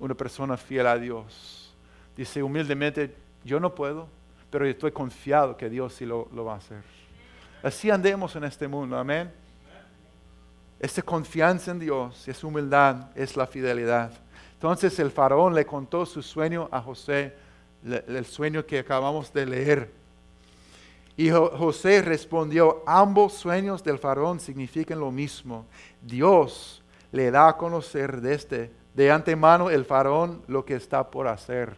[0.00, 1.72] una persona fiel a Dios.
[2.16, 4.08] Dice humildemente, yo no puedo,
[4.53, 6.83] pero estoy confiado que Dios sí lo, va a hacer.
[7.62, 9.33] Así andemos en este mundo, amén.
[10.79, 14.12] Esta confianza en Dios, esa humildad, es la fidelidad.
[14.53, 17.35] Entonces el faraón le contó su sueño a José,
[17.83, 19.91] el sueño que acabamos de leer.
[21.17, 25.65] Y José respondió, ambos sueños del faraón significan lo mismo.
[26.03, 31.75] Dios le da a conocer desde de antemano el faraón lo que está por hacer.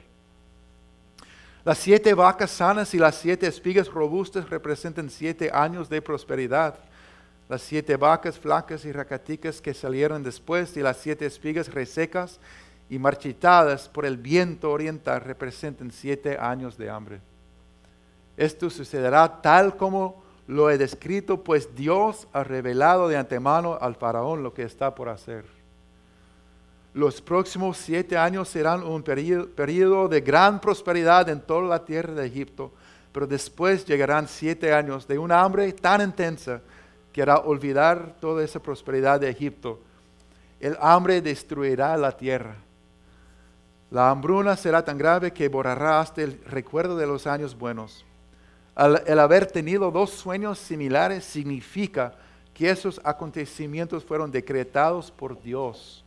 [1.65, 6.75] Las siete vacas sanas y las siete espigas robustas representan siete años de prosperidad.
[7.49, 12.39] Las siete vacas flacas y racaticas que salieron después y las siete espigas resecas
[12.91, 17.21] y marchitadas por el viento oriental representan siete años de hambre.
[18.37, 24.43] Esto sucederá tal como lo he descrito, pues Dios ha revelado de antemano al faraón
[24.43, 25.64] lo que está por hacer.
[26.95, 32.27] Los próximos siete años serán un periodo de gran prosperidad en toda la tierra de
[32.27, 32.73] Egipto,
[33.13, 36.63] pero después llegarán siete años de una hambre tan intensa
[37.13, 39.81] que hará olvidar toda esa prosperidad de Egipto.
[40.59, 42.57] El hambre destruirá la tierra.
[43.91, 48.05] La hambruna será tan grave que borrará hasta el recuerdo de los años buenos
[48.77, 52.15] el haber tenido dos sueños similares significa
[52.53, 56.04] que esos acontecimientos fueron decretados por Dios.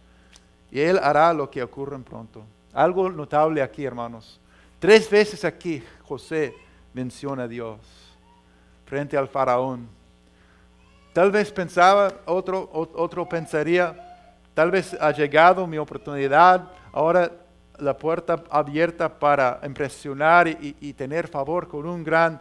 [0.72, 2.44] Y Él hará lo que ocurra pronto.
[2.74, 4.40] Algo notable aquí, hermanos.
[4.80, 6.54] Tres veces aquí José
[6.94, 7.80] menciona a Dios
[8.86, 9.88] frente al faraón.
[11.14, 13.96] Tal vez pensaba, otro, otro pensaría,
[14.54, 17.32] tal vez ha llegado mi oportunidad, ahora
[17.80, 22.40] la puerta abierta para impresionar y, y tener favor con un gran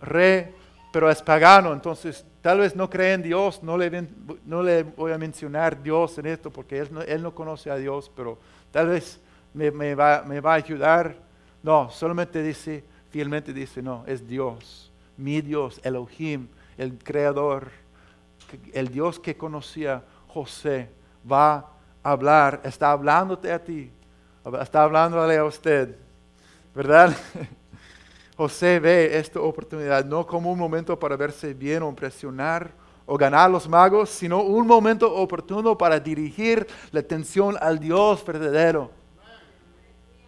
[0.00, 0.54] rey,
[0.92, 5.82] pero es pagano, entonces tal vez no cree en Dios, no le, voy a mencionar
[5.82, 8.38] Dios en esto porque él no, él no conoce a Dios, pero
[8.70, 9.20] tal vez
[9.52, 11.14] me, me, va, me va a ayudar.
[11.62, 17.68] No, solamente dice, fielmente dice, no, es Dios, mi Dios, Elohim, el creador,
[18.72, 20.88] el Dios que conocía José,
[21.30, 21.56] va
[22.02, 23.90] a hablar, está hablándote a ti,
[24.58, 25.96] está hablándole a usted,
[26.74, 27.14] ¿verdad?
[28.38, 32.70] José ve esta oportunidad no como un momento para verse bien o impresionar
[33.04, 38.92] o ganar los magos, sino un momento oportuno para dirigir la atención al Dios verdadero.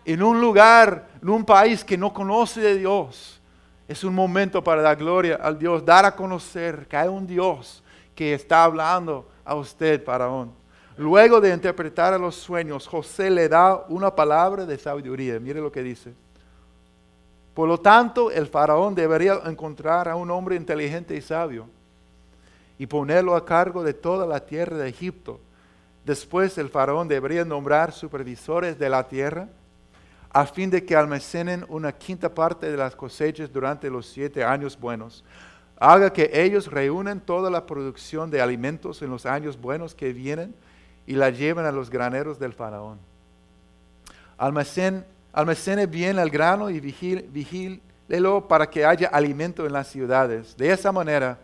[0.05, 3.41] En un lugar, en un país que no conoce de Dios,
[3.87, 7.81] es un momento para dar gloria al Dios, dar a conocer que hay un Dios
[8.17, 10.53] que está hablando a usted, Faraón.
[10.97, 15.39] Luego de interpretar a los sueños, José le da una palabra de sabiduría.
[15.39, 16.13] Mire lo que dice.
[17.55, 21.67] Por lo tanto, el faraón debería encontrar a un hombre inteligente y sabio
[22.79, 25.41] y ponerlo a cargo de toda la tierra de Egipto.
[26.05, 29.49] Después el faraón debería nombrar supervisores de la tierra
[30.33, 34.79] a fin de que almacenen una quinta parte de las cosechas durante los siete años
[34.79, 35.25] buenos.
[35.77, 40.55] Haga que ellos reúnen toda la producción de alimentos en los años buenos que vienen
[41.07, 42.99] y la lleven a los graneros del faraón.
[44.39, 50.57] Almacén Almacene bien el grano y vigílelo para que haya alimento en las ciudades.
[50.57, 51.39] De esa manera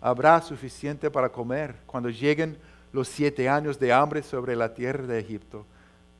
[0.00, 2.58] habrá suficiente para comer cuando lleguen
[2.92, 5.64] los siete años de hambre sobre la tierra de Egipto.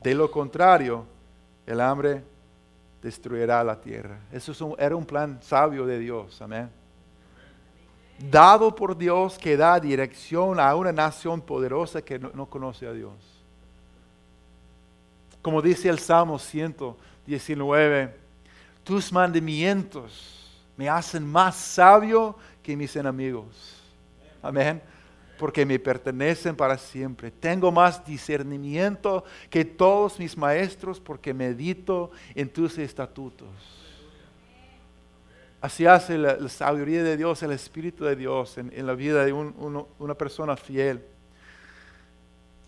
[0.01, 1.05] De lo contrario,
[1.65, 2.23] el hambre
[3.01, 4.19] destruirá la tierra.
[4.31, 6.41] Eso era un plan sabio de Dios.
[6.41, 6.69] Amén.
[8.19, 12.91] Dado por Dios que da dirección a una nación poderosa que no, no conoce a
[12.91, 13.13] Dios.
[15.41, 16.75] Como dice el Salmo 100,
[17.29, 18.11] 19,
[18.83, 23.79] tus mandamientos me hacen más sabio que mis enemigos.
[24.41, 24.81] Amén.
[25.37, 27.29] Porque me pertenecen para siempre.
[27.29, 33.47] Tengo más discernimiento que todos mis maestros porque medito en tus estatutos.
[35.61, 40.15] Así hace la, sabiduría de Dios, el Espíritu de Dios en, la vida de una
[40.15, 41.03] persona fiel.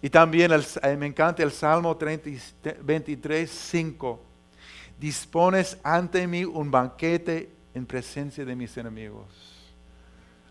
[0.03, 4.30] Y también eh, me encanta el Salmo 23, 5
[5.01, 9.25] dispones ante mí un banquete en presencia de mis enemigos.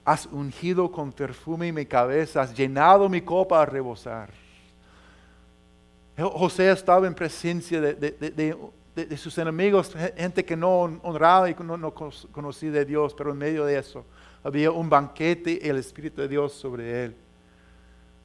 [0.05, 4.31] Has ungido con perfume mi cabeza, has llenado mi copa a rebosar.
[6.19, 12.73] José estaba en presencia de, sus enemigos, gente que no honraba y no, no conocía
[12.73, 14.05] de Dios, pero en medio de eso
[14.43, 17.17] había un banquete y el Espíritu de Dios sobre él.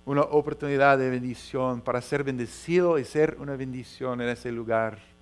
[0.06, 5.15] Una oportunidad de bendición para ser bendecido y ser una bendición en ese lugar.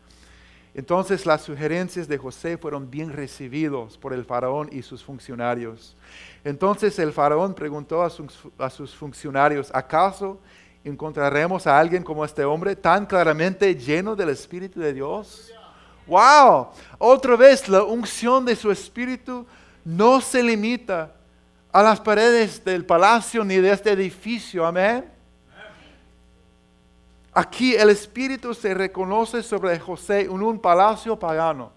[0.75, 5.95] Entonces las sugerencias de José fueron bien recibidos por el faraón y sus funcionarios.
[6.43, 10.39] Entonces el faraón preguntó a sus, funcionarios, ¿acaso
[10.83, 15.53] encontraremos a alguien como este hombre tan claramente lleno del Espíritu de Dios?
[16.07, 16.69] ¡Wow!
[16.97, 19.45] Otra vez la unción de su Espíritu
[19.85, 21.13] no se limita
[21.71, 24.65] a las paredes del palacio ni de este edificio.
[24.65, 25.12] Amén.
[27.33, 31.71] Aquí el Espíritu se reconoce sobre José en un palacio pagano.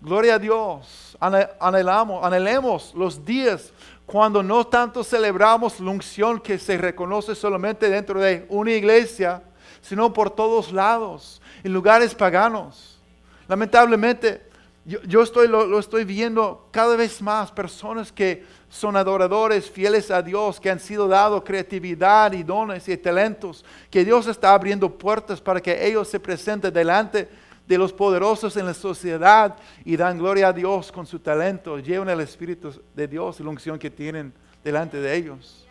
[0.00, 1.16] Gloria a Dios.
[1.58, 3.72] Anhelamos, anhelemos los días
[4.04, 9.42] cuando no tanto celebramos la unción que se reconoce solamente dentro de una iglesia,
[9.80, 13.00] sino por todos lados, en lugares paganos.
[13.48, 14.48] Lamentablemente,
[14.84, 18.44] yo, estoy, lo, estoy viendo cada vez más personas que
[18.76, 24.04] son adoradores fieles a Dios, que han sido dados creatividad y dones y talentos, que
[24.04, 27.26] Dios está abriendo puertas para que ellos se presenten delante
[27.66, 32.10] de los poderosos en la sociedad y dan gloria a Dios con su talento, llevan
[32.10, 35.66] el Espíritu de Dios y la unción que tienen delante de ellos.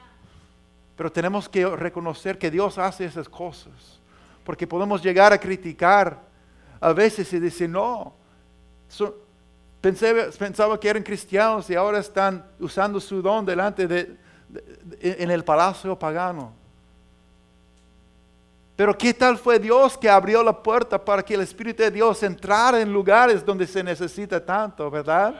[0.97, 3.99] Pero tenemos que reconocer que Dios hace esas cosas,
[4.43, 6.19] porque podemos llegar a criticar
[6.81, 8.15] a veces y decir, no,
[10.37, 14.25] pensaba que eran cristianos y ahora están usando su don delante de
[14.99, 16.53] en el palacio pagano.
[18.75, 22.21] Pero ¿qué tal fue Dios que abrió la puerta para que el Espíritu de Dios
[22.23, 25.33] entrara en lugares donde se necesita tanto, verdad?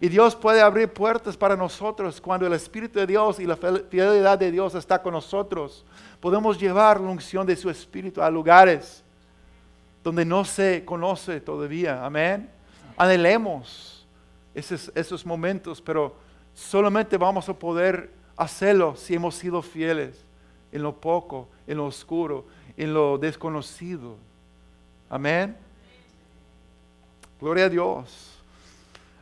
[0.00, 4.36] Y Dios puede abrir puertas para nosotros cuando el Espíritu de Dios y la fidelidad
[4.36, 5.84] de Dios está con nosotros.
[6.18, 9.04] Podemos llevar la unción de su Espíritu a lugares
[10.02, 12.04] donde no se conoce todavía.
[12.04, 12.50] Amén.
[12.96, 14.06] Anhelemos
[14.54, 16.14] esos, esos momentos, pero
[16.54, 20.24] solamente vamos a poder hacerlo si hemos sido fieles
[20.70, 24.16] en lo poco, en lo oscuro, en lo desconocido.
[25.08, 25.56] Amén.
[27.40, 28.32] Gloria a Dios.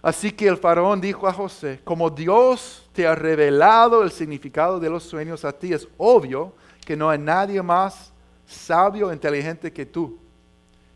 [0.03, 4.89] Así que el faraón dijo a José, como Dios te ha revelado el significado de
[4.89, 6.55] los sueños a ti, es obvio
[6.87, 8.13] que no hay nadie más
[8.47, 10.19] sabio o inteligente que tú.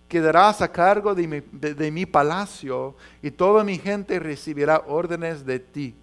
[0.09, 5.95] Quedarás a cargo de mi, de palacio y toda mi gente recibirá órdenes de ti.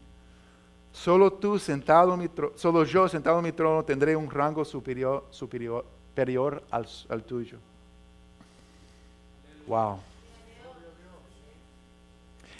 [0.91, 2.18] Solo tú sentado
[2.56, 7.58] solo yo sentado en mi trono tendré un rango superior, superior, superior al, al tuyo.
[9.68, 9.99] Wow.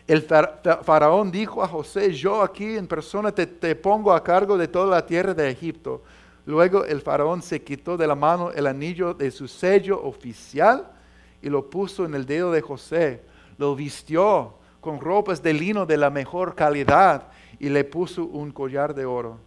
[0.08, 4.68] El faraón dijo a José, yo aquí en persona te, te, pongo a cargo de
[4.68, 6.02] toda la tierra de Egipto.
[6.46, 10.88] Luego el faraón se quitó de la mano el anillo de su sello oficial
[11.42, 13.22] y lo puso en el dedo de José.
[13.58, 17.28] Lo vistió con ropas de lino de la mejor calidad
[17.60, 19.38] y le puso un collar de oro.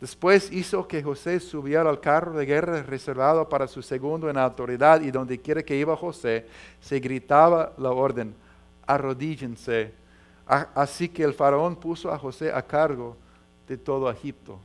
[0.00, 5.02] Después hizo que José subiera al carro de guerra reservado para su segundo en autoridad
[5.02, 6.46] y donde quiera que iba José,
[6.80, 8.34] se gritaba la orden,
[8.86, 9.92] arrodíllense.
[10.46, 13.16] Así que el faraón puso a José a cargo
[13.68, 14.58] de todo Egipto.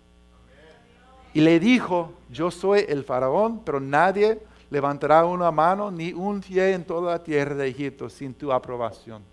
[1.34, 4.40] Y le dijo, yo soy el faraón, pero nadie
[4.70, 9.24] levantará una mano ni un pie en toda la tierra de Egipto sin tu aprobación.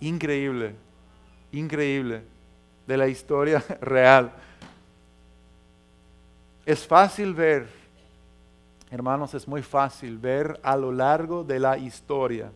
[0.00, 0.76] Increíble
[1.54, 2.22] increíble
[2.86, 4.32] de la historia real.
[6.66, 7.68] Es fácil ver,
[8.90, 12.50] hermanos, es muy fácil ver a lo largo de la historia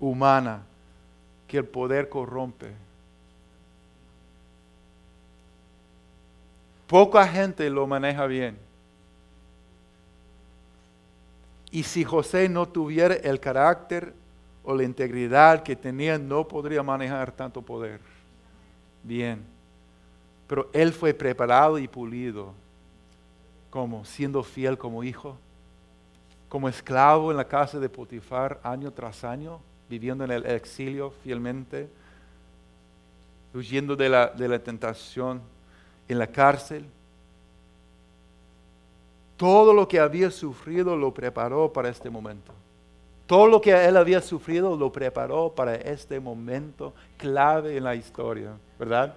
[0.00, 0.62] humana
[1.46, 2.72] que el poder corrompe.
[6.86, 8.65] Poca gente lo maneja bien.
[11.76, 14.14] Y si José no tuviera el carácter
[14.64, 18.00] o la integridad que tenía, no podría manejar tanto poder
[19.02, 19.44] bien.
[20.46, 22.54] Pero él fue preparado y pulido
[23.68, 25.36] como siendo fiel como hijo,
[26.48, 31.90] como esclavo en la casa de Potifar año tras año, viviendo en el exilio fielmente,
[33.52, 35.42] huyendo de la, de la tentación
[36.08, 36.86] en la cárcel.
[39.36, 42.52] Todo lo que había sufrido lo preparó para este momento.
[43.26, 48.52] Todo lo que él había sufrido lo preparó para este momento clave en la historia,
[48.78, 49.16] ¿verdad?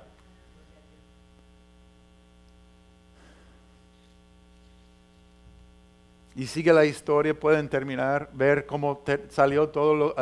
[6.35, 10.15] Y sigue la historia, pueden terminar, ver cómo salió todo lo,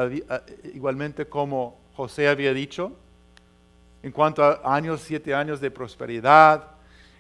[0.74, 2.92] igualmente como José había dicho,
[4.04, 6.72] en cuanto a años, siete años de prosperidad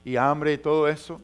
[0.04, 1.22] y hambre y todo eso.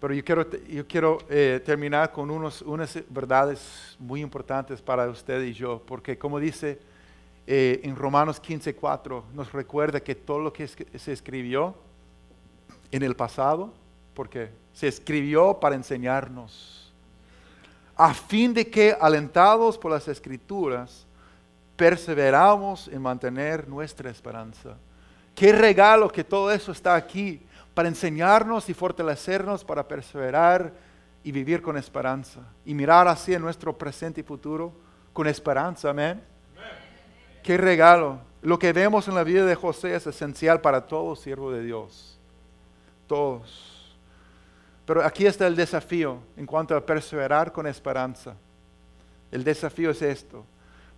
[0.00, 5.42] Pero yo quiero, yo quiero eh, terminar con unos, unas verdades muy importantes para usted
[5.42, 6.78] y yo, porque como dice
[7.46, 11.74] eh, en Romanos 15:4, nos recuerda que todo lo que se escribió
[12.90, 13.74] en el pasado,
[14.14, 16.92] porque se escribió para enseñarnos,
[17.94, 21.06] a fin de que, alentados por las escrituras,
[21.76, 24.76] perseveramos en mantener nuestra esperanza.
[25.34, 27.42] Qué regalo que todo eso está aquí
[27.80, 30.70] para enseñarnos y fortalecernos para perseverar
[31.24, 34.70] y vivir con esperanza y mirar así en nuestro presente y futuro
[35.14, 36.22] con esperanza, amén.
[37.42, 38.20] Qué regalo.
[38.42, 42.18] Lo que vemos en la vida de José es esencial para todo siervo de Dios.
[43.06, 43.96] Todos.
[44.84, 48.34] Pero aquí está el desafío en cuanto a perseverar con esperanza.
[49.32, 50.44] El desafío es esto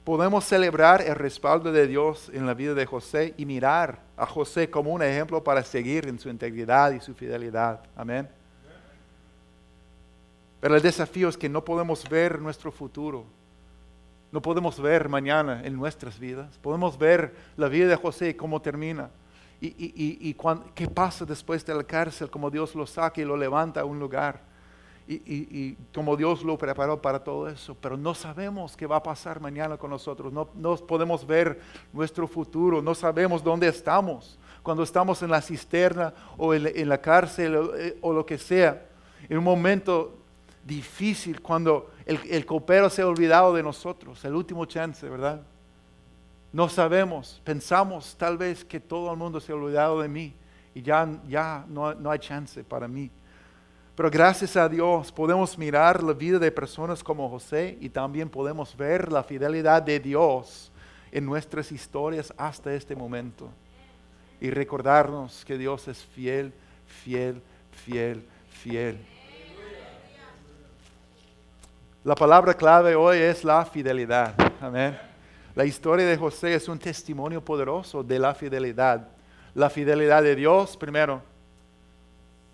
[0.04, 4.70] podemos celebrar el respaldo de Dios en la vida de José y mirar a José
[4.70, 7.80] como un ejemplo para seguir en su integridad y su fidelidad.
[7.96, 8.28] Amén.
[10.60, 13.24] Pero el desafío es que no podemos ver nuestro futuro.
[14.30, 16.56] No podemos ver mañana en nuestras vidas.
[16.58, 19.10] Podemos ver la vida de José y cómo termina.
[19.60, 20.34] Y,
[20.74, 23.98] qué pasa después de la cárcel, cómo Dios lo saca y lo levanta a un
[23.98, 24.40] lugar.
[25.06, 29.40] Y, como Dios lo preparó para todo eso, pero no sabemos qué va a pasar
[29.40, 31.60] mañana con nosotros, no, no podemos ver
[31.92, 37.70] nuestro futuro, no sabemos dónde estamos, cuando estamos en la cisterna o en, la cárcel
[37.76, 38.86] eh, o, lo que sea,
[39.28, 40.14] en un momento
[40.64, 45.42] difícil, cuando el, el copero se ha olvidado de nosotros, el último chance, ¿verdad?
[46.52, 50.34] No sabemos, pensamos tal vez que todo el mundo se ha olvidado de mí
[50.74, 53.10] y ya, ya no, no hay chance para mí.
[53.94, 58.74] Pero gracias a Dios podemos mirar la vida de personas como José y también podemos
[58.74, 60.72] ver la fidelidad de Dios
[61.10, 63.50] en nuestras historias hasta este momento.
[64.40, 66.52] Y recordarnos que Dios es fiel,
[66.86, 67.42] fiel,
[67.84, 68.98] fiel, fiel.
[72.02, 74.34] La palabra clave hoy es la fidelidad.
[74.60, 74.98] Amén.
[75.54, 79.06] La historia de José es un testimonio poderoso de la fidelidad.
[79.54, 81.22] La fidelidad de Dios, primero,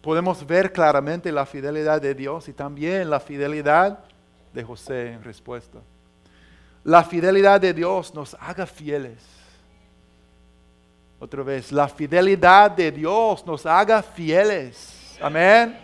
[0.01, 3.99] podemos ver claramente la fidelidad de Dios y también la fidelidad
[4.53, 5.78] de José en respuesta.
[6.84, 9.18] La fidelidad de Dios nos haga fieles.
[11.18, 15.18] Otra vez, la fidelidad de Dios nos haga fieles.
[15.20, 15.76] Amén.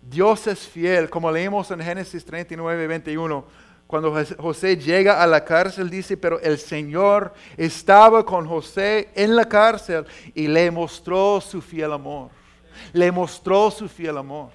[0.00, 3.44] Dios es fiel, como leímos en Génesis 39, 21.
[3.86, 9.48] Cuando José llega a la cárcel, dice, pero el Señor estaba con José en la
[9.48, 12.30] cárcel y le mostró su fiel amor
[12.92, 14.50] le mostró su fiel amor.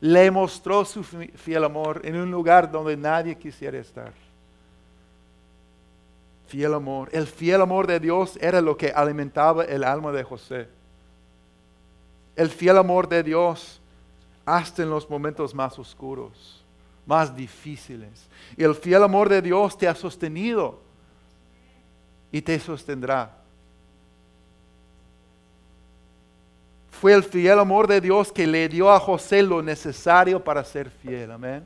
[0.00, 4.12] Le mostró su fiel amor en un lugar donde nadie quisiera estar.
[6.46, 7.08] Fiel amor.
[7.12, 10.68] El fiel amor de Dios era lo que alimentaba el alma de José.
[12.36, 13.80] El fiel amor de Dios
[14.46, 16.64] hasta en los momentos más oscuros,
[17.04, 18.28] más difíciles.
[18.56, 20.80] Y el fiel amor de Dios te ha sostenido
[22.32, 23.37] y te sostendrá.
[27.00, 30.90] Fue el fiel amor de Dios que le dio a José lo necesario para ser
[30.90, 31.30] fiel.
[31.30, 31.64] Amén.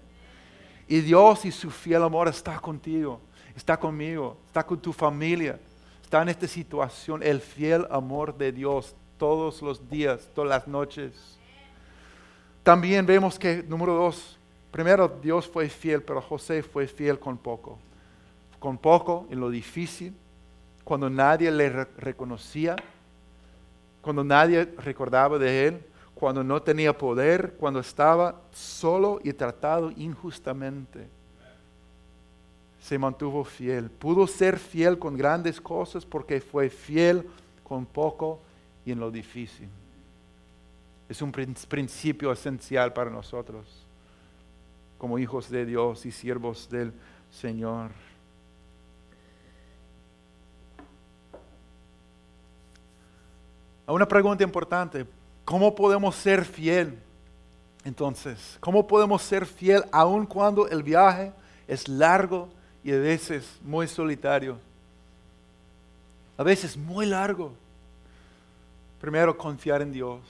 [0.87, 3.19] Y Dios y su fiel amor está contigo,
[3.57, 5.59] está conmigo, está con tu familia,
[6.03, 7.23] está en esta situación.
[7.23, 11.39] El fiel amor de Dios todos los días, todas las noches.
[12.63, 14.39] También vemos que, número dos,
[14.71, 17.79] primero Dios fue fiel, pero José fue fiel con poco.
[18.59, 20.15] Con poco en lo difícil,
[20.85, 22.77] cuando nadie le reconocía,
[24.03, 25.81] cuando nadie recordaba de él,
[26.15, 31.09] cuando no tenía poder, cuando estaba solo y tratado injustamente.
[32.81, 33.89] Se mantuvo fiel.
[33.91, 37.27] Pudo ser fiel con grandes cosas porque fue fiel
[37.63, 38.41] con poco
[38.85, 39.69] y en lo difícil.
[41.09, 43.87] Es un principio esencial para nosotros
[45.03, 46.93] como hijos de Dios y siervos del
[47.29, 47.91] Señor.
[53.87, 55.07] Una pregunta importante.
[55.45, 56.99] ¿Cómo podemos ser fiel?
[57.85, 61.33] Entonces, ¿cómo podemos ser fiel aun cuando el viaje
[61.67, 62.49] es largo
[62.85, 64.59] y a veces muy solitario?
[66.37, 67.53] A veces muy largo.
[69.01, 70.21] Primero, confiar en Dios.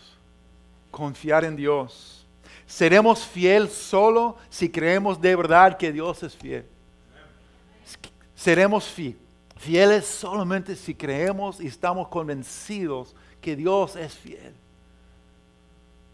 [0.91, 2.27] Confiar en Dios.
[2.67, 6.65] Seremos fiel solo si creemos de verdad que Dios es fiel.
[8.35, 8.91] Seremos
[9.57, 14.55] fieles solamente si creemos y estamos convencidos que Dios es fiel.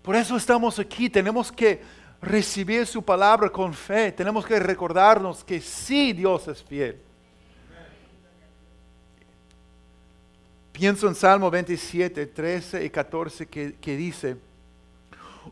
[0.03, 1.81] Por eso estamos aquí, tenemos que
[2.20, 6.99] recibir su palabra con fe, tenemos que recordarnos que sí Dios es fiel.
[10.72, 14.37] Pienso en Salmo 27, 13 y 14 que, que dice,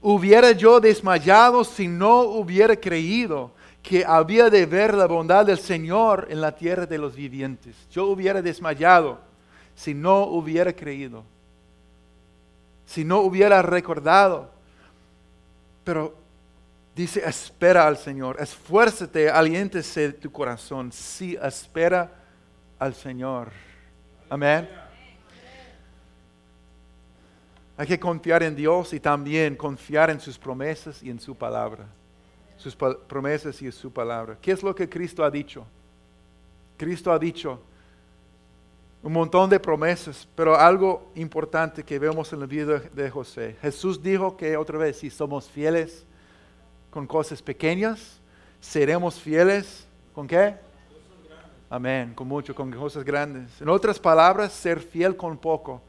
[0.01, 3.51] hubiera yo desmayado si no hubiera creído
[3.83, 7.77] que había de ver la bondad del Señor en la tierra de los vivientes.
[7.91, 9.21] Yo hubiera desmayado
[9.75, 11.25] si no hubiera creído
[12.87, 14.51] si no hubiera recordado.
[15.85, 16.17] Pero
[16.95, 22.11] dice, espera al Señor, esfuérzate, aliéntese tu corazón, sí, espera
[22.79, 23.51] al Señor.
[24.31, 24.69] Amén.
[27.77, 31.87] Hay que confiar en Dios y también confiar en sus promesas y en su palabra.
[32.57, 34.39] Sus promesas y su palabra.
[34.41, 35.67] ¿Qué es lo que Cristo ha dicho?
[36.79, 37.61] Cristo ha dicho,
[39.07, 43.57] un montón de promesas, pero algo importante que vemos en la vida de José.
[43.63, 46.05] Jesús dijo que otra vez, si somos fieles
[46.91, 48.21] con cosas pequeñas,
[48.61, 50.57] seremos fieles con qué?
[51.71, 53.61] Amén, con mucho, con cosas grandes.
[53.61, 55.81] En otras palabras, ser fiel con poco,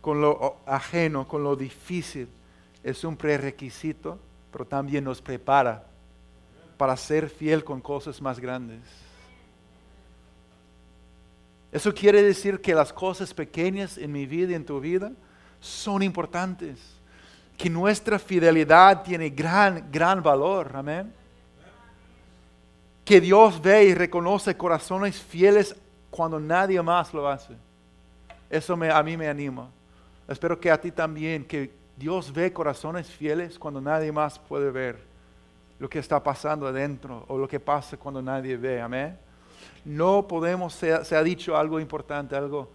[0.00, 2.28] con lo ajeno, con lo difícil,
[2.82, 4.18] es un prerequisito,
[4.50, 5.86] pero también nos prepara
[6.76, 8.80] para ser fiel con cosas más grandes.
[11.72, 15.12] Eso quiere decir que las cosas pequeñas en mi vida y en tu vida
[15.60, 16.78] son importantes.
[17.56, 20.72] que nuestra fidelidad tiene gran, gran valor.
[20.74, 21.12] Amén.
[23.04, 25.76] Que Dios ve y reconoce corazones fieles
[26.08, 27.54] cuando nadie más lo hace.
[28.48, 29.68] Eso me, a mí me anima.
[30.26, 34.98] Espero que a ti también, que Dios ve corazones fieles cuando nadie más puede ver
[35.78, 38.80] lo que está pasando adentro o lo que pasa cuando nadie ve.
[38.80, 39.18] Amén.
[39.84, 42.70] No podemos, se ha dicho algo importante, algo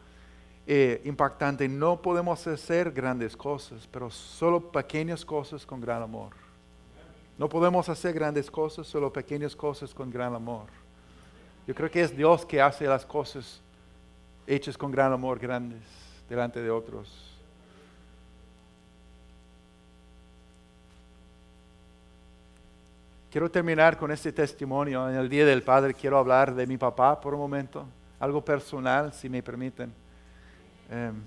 [0.68, 1.68] eh, impactante.
[1.68, 6.32] No podemos hacer grandes cosas, pero solo pequeñas cosas con gran amor.
[7.38, 10.66] No podemos hacer grandes cosas, solo pequeñas cosas con gran amor.
[11.68, 13.62] Yo creo que es Dios que hace las cosas
[14.48, 15.84] hechas con gran amor grandes
[16.30, 17.35] delante de otros.
[23.36, 25.10] Quiero terminar con este testimonio.
[25.10, 27.86] En el Día del Padre quiero hablar de mi papá por un momento,
[28.18, 29.92] algo personal, si me permiten.
[30.90, 31.22] Em,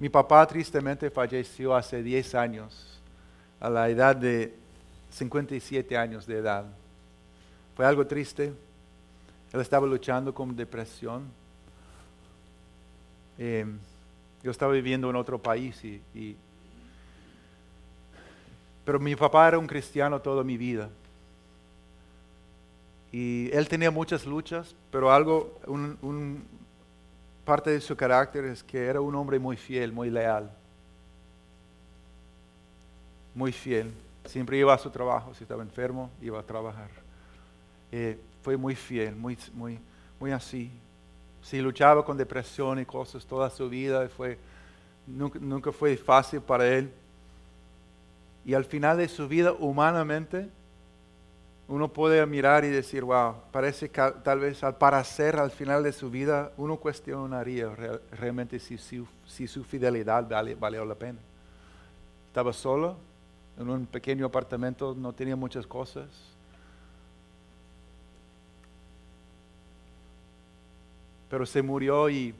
[0.00, 3.00] mi papá tristemente falleció hace 10 años,
[3.60, 4.52] a la edad de
[5.10, 6.64] 57 años de edad.
[7.76, 8.52] Fue algo triste.
[9.52, 11.30] Él estaba luchando con depresión.
[13.38, 13.78] Em,
[14.42, 16.34] yo estaba viviendo en otro país y,
[18.90, 20.90] pero mi papá era un cristiano toda mi vida.
[23.12, 26.44] Y él tenía muchas luchas, pero algo, un,
[27.44, 30.50] parte de su carácter es que era un hombre muy fiel, muy leal.
[33.32, 33.92] Muy fiel.
[34.24, 35.36] Siempre iba a su trabajo.
[35.36, 36.90] Si estaba enfermo, iba a trabajar.
[37.92, 39.78] Eh, fue muy fiel, muy, muy,
[40.18, 40.68] muy así.
[41.42, 44.36] Si luchaba con depresión y cosas toda su vida, fue,
[45.06, 46.92] nunca, nunca fue fácil para él.
[48.50, 50.50] Y al final de su vida, humanamente,
[51.68, 55.92] uno puede mirar y decir, wow, parece que tal vez al parecer al final de
[55.92, 57.68] su vida, uno cuestionaría
[58.10, 61.20] realmente si, su fidelidad vale, valió la pena.
[62.26, 62.96] Estaba solo,
[63.56, 66.08] en un pequeño apartamento, no tenía muchas cosas.
[71.28, 72.34] Pero se murió y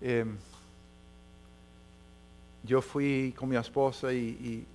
[0.00, 0.36] em,
[2.64, 4.66] yo fui con mi esposa y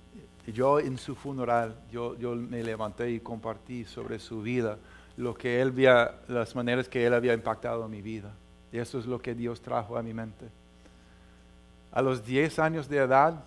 [0.46, 4.78] yo en su funeral, yo, yo me levanté y compartí sobre su vida,
[5.16, 8.34] lo que él había, las maneras que él había impactado mi vida.
[8.72, 10.48] Y eso es lo que Dios trajo a mi mente.
[11.92, 13.44] A los 10 años de edad,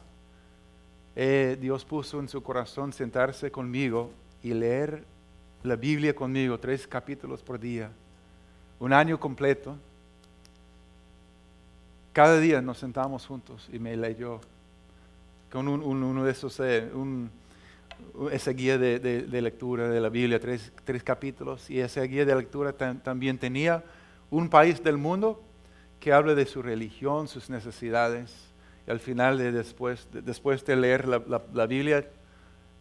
[1.16, 4.12] eh, Dios puso en su corazón sentarse conmigo
[4.44, 5.04] y leer
[5.64, 7.90] la Biblia conmigo, tres capítulos por día,
[8.80, 9.76] un año completo.
[12.14, 14.40] Cada día nos sentamos juntos y me leyó
[15.56, 16.92] con uno de esos, eh,
[18.56, 23.82] guía de, lectura de la Biblia, tres, capítulos, y esa guía de lectura también tenía
[24.30, 25.42] un país del mundo
[26.02, 28.36] que habla de su religión, sus necesidades.
[28.86, 32.06] Y al final, de después, de, después de leer la, Biblia,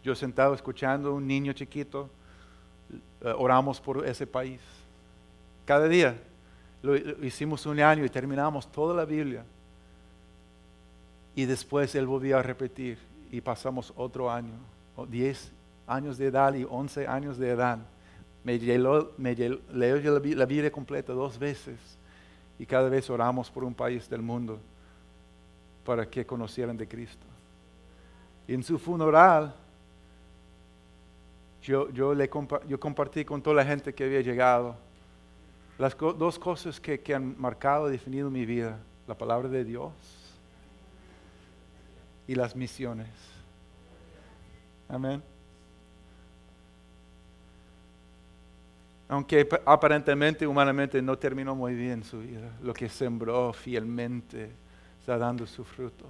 [0.02, 2.10] yo sentado escuchando un niño chiquito,
[3.20, 4.60] eh, oramos por ese país.
[5.64, 6.20] Cada día
[6.82, 9.44] lo hicimos un año y terminamos toda la Biblia.
[11.34, 12.98] Y después él volvió a repetir
[13.30, 14.54] y pasamos otro año,
[15.08, 15.52] 10
[15.86, 17.78] años de edad y 11 años de edad.
[18.44, 21.98] Me, leyó, me leyó la Biblia completa dos veces
[22.58, 24.60] y cada vez oramos por un país del mundo
[25.84, 27.26] para que conocieran de Cristo.
[28.46, 29.54] Y en su funeral,
[31.62, 32.30] yo, yo, le
[32.68, 34.76] yo compartí con toda la gente que había llegado
[35.78, 38.78] las dos cosas que, que han marcado y definido mi vida,
[39.08, 40.23] la palabra de Dios
[42.26, 43.08] y las misiones.
[44.88, 45.22] Amén.
[49.08, 54.50] Aunque aparentemente, humanamente, no terminó muy bien su vida, lo que sembró fielmente
[54.98, 56.06] está dando su fruto.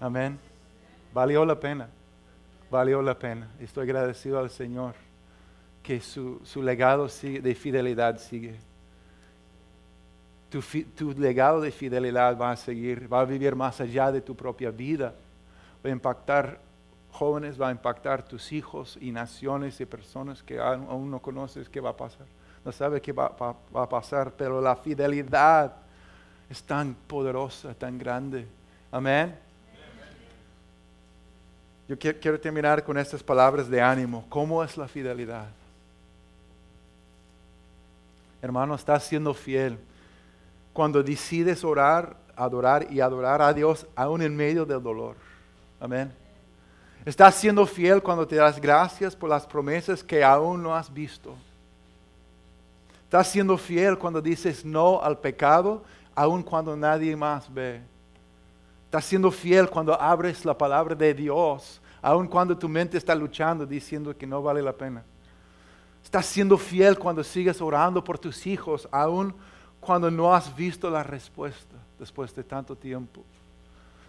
[0.00, 0.38] Amén.
[1.12, 1.88] Valió la pena.
[2.70, 3.48] Valió la pena.
[3.60, 4.94] Estoy agradecido al Señor
[5.82, 8.56] que su, su legado de fidelidad sigue
[10.60, 14.70] tu, legado de fidelidad va a seguir, va a vivir más allá de tu propia
[14.70, 15.14] vida,
[15.84, 16.60] va a impactar
[17.10, 21.80] jóvenes, va a impactar tus hijos y naciones y personas que aún no conoces qué
[21.80, 22.26] va a pasar.
[22.64, 23.34] No sabes qué va,
[23.74, 25.74] a pasar, pero la fidelidad
[26.48, 28.46] es tan poderosa, tan grande.
[28.90, 29.36] Amén.
[31.86, 34.24] Yo quiero terminar con estas palabras de ánimo.
[34.30, 35.48] ¿Cómo es la fidelidad?
[38.40, 39.78] Hermano, estás siendo fiel
[40.74, 45.16] cuando decides orar, adorar y adorar a Dios aún en medio del dolor.
[45.80, 46.12] Amén.
[47.04, 51.36] Estás siendo fiel cuando te das gracias por las promesas que aún no has visto.
[53.04, 57.80] Estás siendo fiel cuando dices no al pecado, aun cuando nadie más ve.
[58.86, 63.64] Estás siendo fiel cuando abres la palabra de Dios, aun cuando tu mente está luchando
[63.64, 65.04] diciendo que no vale la pena.
[66.02, 69.34] Estás siendo fiel cuando sigues orando por tus hijos, aun
[69.84, 73.22] cuando no has visto la respuesta después de tanto tiempo.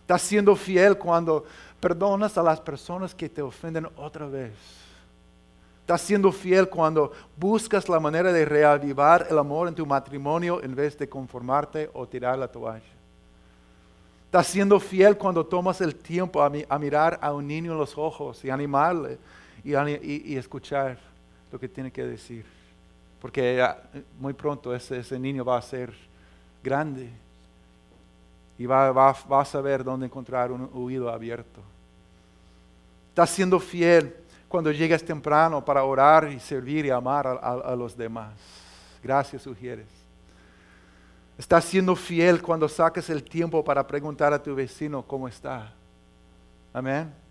[0.01, 1.45] Estás siendo fiel cuando
[1.79, 4.53] perdonas a las personas que te ofenden otra vez.
[5.81, 10.73] Estás siendo fiel cuando buscas la manera de reavivar el amor en tu matrimonio en
[10.73, 12.95] vez de conformarte o tirar la toalla.
[14.25, 18.43] Estás siendo fiel cuando tomas el tiempo a, mirar a un niño en los ojos
[18.43, 19.17] y animarle
[19.63, 20.97] y, escuchar
[21.51, 22.45] lo que tiene que decir.
[23.25, 23.67] Porque
[24.19, 25.91] muy pronto ese, niño va a ser
[26.63, 27.09] grande
[28.55, 31.59] y va, a saber dónde encontrar un oído abierto.
[33.09, 34.15] Estás siendo fiel
[34.47, 38.35] cuando llegas temprano para orar y servir y amar a, los demás.
[39.01, 39.87] Gracias, sugieres.
[41.35, 45.73] Estás siendo fiel cuando sacas el tiempo para preguntar a tu vecino cómo está.
[46.71, 47.24] Amén.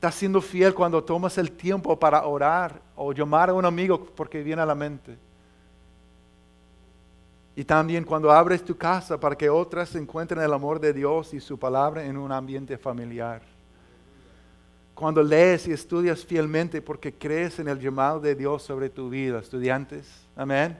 [0.00, 4.42] Estás siendo fiel cuando tomas el tiempo para orar o llamar a un amigo porque
[4.42, 5.14] viene a la mente.
[7.54, 11.40] Y también cuando abres tu casa para que otras encuentren el amor de Dios y
[11.40, 13.42] su palabra en un ambiente familiar.
[14.94, 19.40] Cuando lees y estudias fielmente porque crees en el llamado de Dios sobre tu vida,
[19.40, 20.08] estudiantes.
[20.34, 20.78] Amén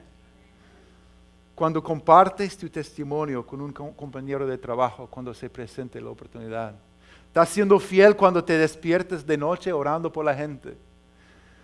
[1.53, 6.73] cuando compartes tu testimonio con un compañero de trabajo cuando se presente la oportunidad.
[7.31, 10.75] Estás siendo fiel cuando te despiertes de noche orando por la gente.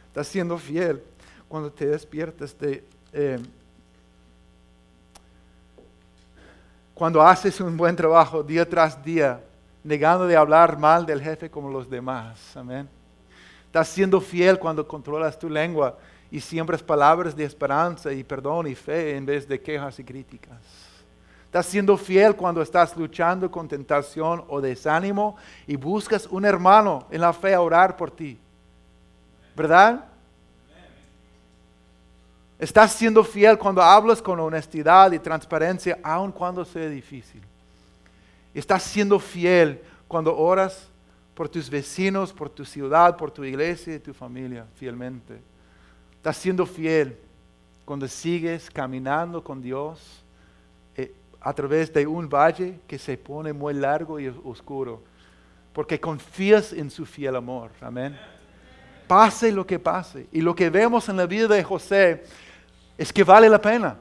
[0.07, 1.03] Estás siendo fiel
[1.49, 2.85] cuando te despiertes de...
[3.11, 3.37] Eh,
[6.93, 9.43] cuando haces un buen trabajo día tras día,
[9.83, 12.55] negando de hablar mal del jefe como los demás.
[12.55, 12.87] Amén.
[13.65, 15.97] Estás siendo fiel cuando controlas tu lengua
[16.31, 20.86] y siembras palabras de esperanza y perdón y fe en vez de quejas y críticas.
[21.47, 27.21] Estás siendo fiel cuando estás luchando con tentación o desánimo y buscas un hermano en
[27.21, 28.37] la fe a orar por ti.
[29.55, 30.03] ¿Verdad?
[32.59, 37.41] Estás siendo fiel cuando hablas con honestidad y transparencia, aun cuando sea difícil.
[38.53, 40.89] Estás siendo fiel cuando oras
[41.33, 45.39] por tus vecinos, por tu ciudad, por tu iglesia y tu familia, fielmente.
[46.17, 47.17] Estás siendo fiel
[47.85, 50.25] cuando sigues caminando con Dios
[51.47, 55.01] a través de un valle que se pone muy largo y oscuro.
[55.71, 57.71] Porque confías en su fiel amor.
[57.79, 58.19] Amén.
[59.07, 60.27] Pase lo que pase.
[60.33, 62.25] Y lo que vemos en la vida de José
[62.97, 63.95] es que vale la pena.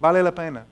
[0.00, 0.66] Vale la pena.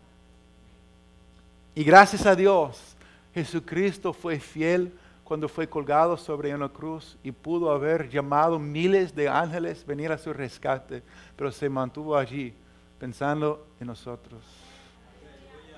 [1.73, 2.97] Y gracias a Dios,
[3.33, 4.93] Jesucristo fue fiel
[5.23, 10.19] cuando fue colgado sobre una cruz y pudo haber llamado miles de ángeles venir a
[10.19, 11.05] su rescate,
[11.37, 12.53] pero se mantuvo allí
[13.01, 14.45] pensando en nosotros.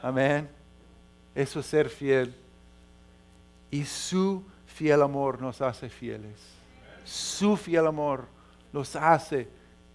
[0.02, 0.50] Amén.
[1.34, 2.34] Eso es ser fiel.
[3.70, 6.36] Y su fiel amor nos hace fieles.
[7.04, 8.26] Su fiel amor
[8.72, 9.48] nos hace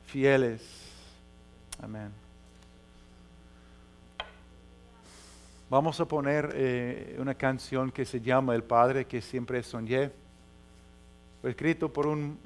[0.06, 0.64] fieles.
[1.82, 2.12] Amén.
[5.70, 10.12] Vamos a poner eh, una canción que se llama El Padre que siempre soñé.
[11.44, 12.40] Escrito por un,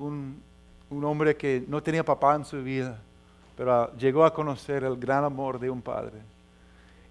[0.89, 2.99] un, hombre que no tenía papá en su vida,
[3.61, 6.17] pero llegó a conocer el gran amor de un padre.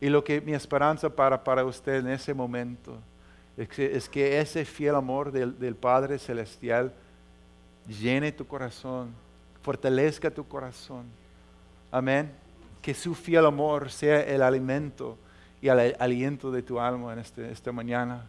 [0.00, 2.98] Y lo que mi esperanza para, para usted en ese momento
[3.56, 6.92] es que, es que ese fiel amor del, del Padre Celestial
[7.86, 9.14] llene tu corazón,
[9.62, 11.04] fortalezca tu corazón.
[11.92, 12.32] Amén.
[12.82, 15.16] Que su fiel amor sea el alimento
[15.62, 18.26] y al aliento de tu alma en este, esta mañana.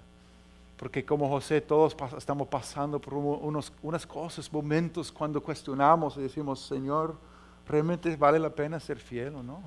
[0.78, 6.60] Porque como José, todos estamos pasando por unos, unas cosas, momentos cuando cuestionamos y decimos,
[6.60, 7.31] Señor,
[7.68, 9.62] ¿realmente vale la pena ser fiel o no?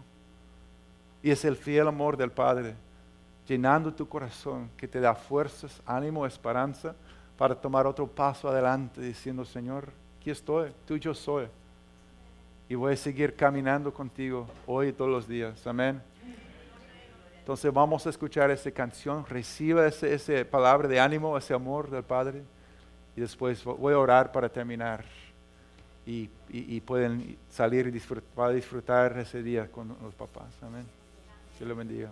[1.23, 2.75] Y es el fiel amor del Padre
[3.47, 6.95] llenando tu corazón que te da fuerzas, ánimo, esperanza
[7.37, 9.89] para tomar otro paso adelante diciendo, Señor,
[10.19, 11.47] aquí estoy, tú yo soy.
[12.69, 15.67] Y voy a seguir caminando contigo hoy y todos los días.
[15.67, 16.01] Amén.
[17.41, 22.43] Entonces vamos a escuchar esa canción, reciba esa palabra de ánimo, ese amor del Padre.
[23.17, 25.05] Y después voy a orar para terminar.
[26.07, 30.53] Y, pueden salir y disfrutar, disfrutar ese día con los papás.
[30.63, 30.85] Amén.
[31.59, 32.11] Que lo bendiga.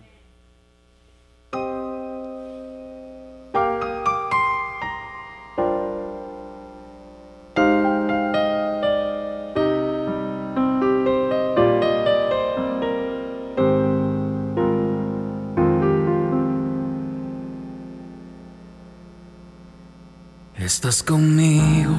[20.82, 21.94] Estás conmigo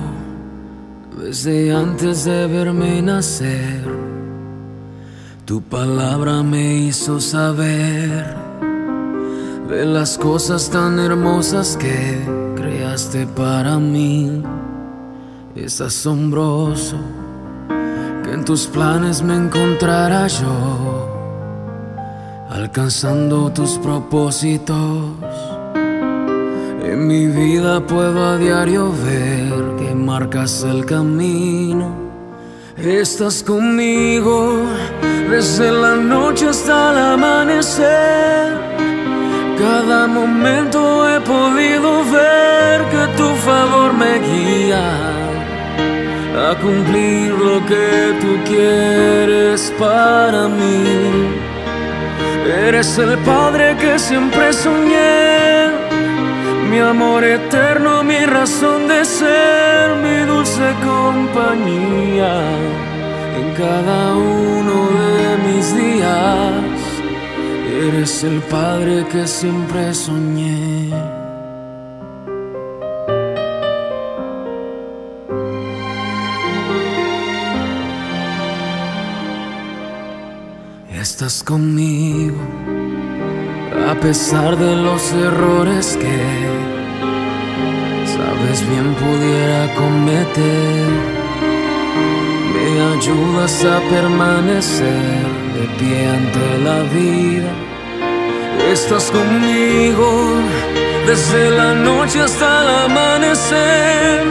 [1.18, 3.84] desde antes de verme nacer.
[5.46, 8.36] Tu palabra me hizo saber
[9.70, 12.20] de las cosas tan hermosas que
[12.56, 14.42] creaste para mí.
[15.56, 16.98] Es asombroso
[18.24, 21.10] que en tus planes me encontrara yo,
[22.50, 24.78] alcanzando tus propósitos.
[26.84, 29.43] En mi vida puedo a diario ver
[30.06, 31.88] marcas el camino.
[32.78, 34.66] Estás conmigo
[35.30, 38.54] desde la noche hasta el amanecer.
[39.58, 40.80] Cada momento
[41.10, 44.86] he podido ver que tu favor me guía
[46.50, 50.84] a cumplir lo que tú quieres para mí.
[52.68, 55.43] Eres el Padre que siempre soñé,
[56.74, 62.34] mi amor eterno, mi razón de ser, mi dulce compañía
[63.40, 66.78] en cada uno de mis días.
[67.88, 70.90] Eres el Padre que siempre soñé.
[81.04, 82.38] estás conmigo,
[83.90, 86.18] a pesar de los errores que
[88.16, 90.90] sabes bien pudiera cometer.
[92.54, 95.24] Me ayudas a permanecer
[95.56, 97.52] de pie ante la vida.
[98.72, 100.08] Estás conmigo
[101.06, 104.24] desde la noche hasta el amanecer.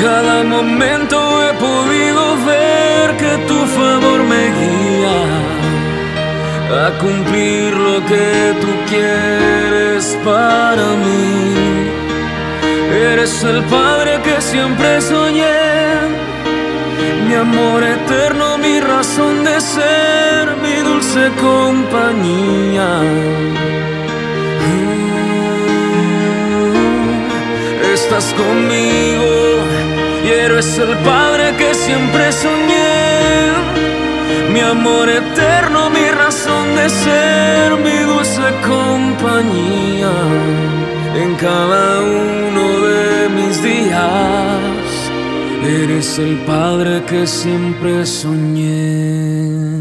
[0.00, 5.15] Cada momento he podido ver que tu favor me guía
[6.70, 11.54] a cumplir lo que tú quieres para mí.
[13.12, 15.44] Eres el Padre que siempre soñé,
[17.28, 23.02] mi amor eterno, mi razón de ser, mi dulce compañía.
[24.66, 27.26] Mm,
[27.94, 29.30] estás conmigo
[30.24, 33.52] y eres el Padre que siempre soñé,
[34.52, 35.25] mi amor eterno,
[35.90, 40.12] mi de ser mi dulce compañía
[41.14, 44.86] en cada uno de mis días.
[45.64, 49.75] Eres el Padre que siempre soñé.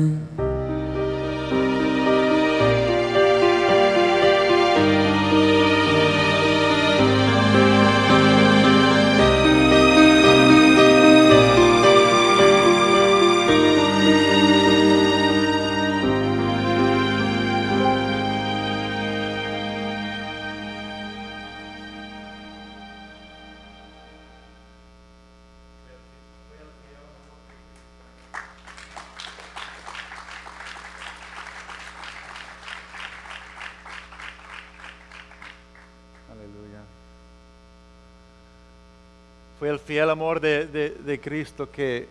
[40.26, 42.08] Amor de, Cristo que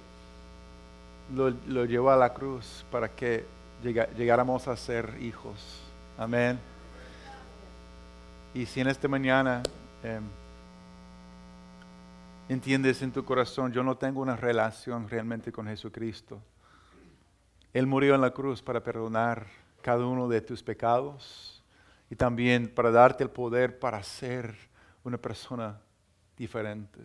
[1.35, 3.45] lo, llevó a la cruz para que
[3.83, 5.83] llegáramos a ser hijos.
[6.17, 6.57] Amén.
[8.55, 9.65] Y si en esta mañana
[10.05, 10.23] em,
[12.49, 16.41] entiendes en tu corazón, yo no tengo una relación realmente con Jesucristo.
[17.73, 19.49] Él murió en la cruz para perdonar
[19.83, 21.65] cada uno de tus pecados
[22.09, 24.55] y también para darte el poder para ser
[25.03, 25.81] una persona
[26.37, 27.01] diferente.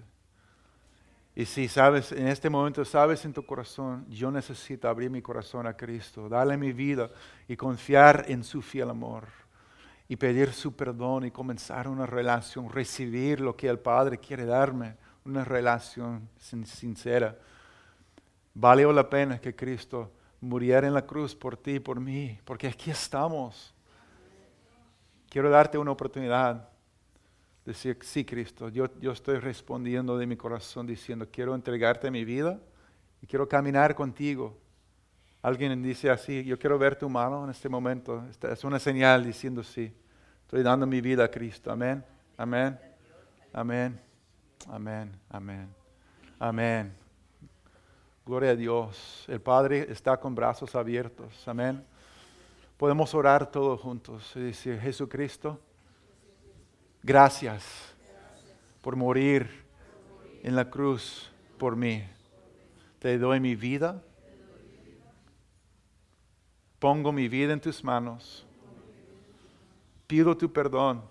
[1.40, 5.68] Y si sabes, en este momento sabes en tu corazón, yo necesito abrir mi corazón
[5.68, 7.10] a Cristo, darle mi vida
[7.48, 9.24] y confiar en su fiel amor
[10.10, 14.98] y pedir su perdón y comenzar una relación, recibir lo que el Padre quiere darme,
[15.24, 17.38] una relación sincera.
[18.54, 20.12] Valió la pena que Cristo
[20.42, 23.74] muriera en la cruz por ti por mí, porque aquí estamos.
[25.30, 26.68] Quiero darte una oportunidad
[27.70, 32.60] decir, sí, Cristo, yo, yo estoy respondiendo de mi corazón diciendo, quiero entregarte mi vida
[33.22, 34.58] y quiero caminar contigo.
[35.42, 38.26] Alguien dice así, yo quiero ver tu mano en este momento.
[38.42, 39.94] Es una señal diciendo sí.
[40.42, 41.72] Estoy dando mi vida a Cristo.
[41.72, 42.04] Amén.
[42.36, 42.78] Amén.
[43.54, 44.00] Amén.
[44.68, 45.12] Amén.
[45.30, 45.70] Amén.
[46.40, 46.94] Amén.
[48.26, 49.26] Gloria a Dios.
[49.28, 51.48] El Padre está con brazos abiertos.
[51.48, 51.86] Amén.
[52.78, 55.60] Podemos orar todos juntos y decir, Jesucristo,
[57.02, 57.66] Gracias
[58.82, 59.50] por morir
[60.44, 62.04] en la cruz por mí.
[63.00, 64.04] Te doy mi vida.
[66.78, 68.46] Pongo mi vida en tus manos.
[70.08, 71.04] Pido tu perdón.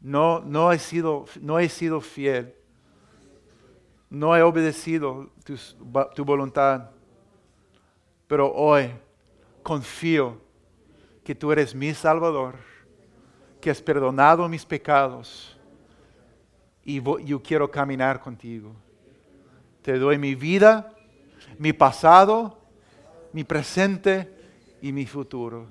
[0.00, 2.54] No, no, he, sido, no he sido fiel.
[4.10, 5.56] No he obedecido tu,
[6.14, 6.90] tu voluntad.
[8.26, 8.90] Pero hoy
[9.62, 10.40] confío
[11.24, 12.54] que tú eres mi Salvador,
[13.66, 15.58] que has perdonado mis pecados
[16.84, 18.72] y yo quiero caminar contigo.
[19.82, 20.94] Te doy mi vida,
[21.58, 22.60] mi pasado,
[23.32, 24.32] mi presente
[24.80, 25.66] y mi futuro.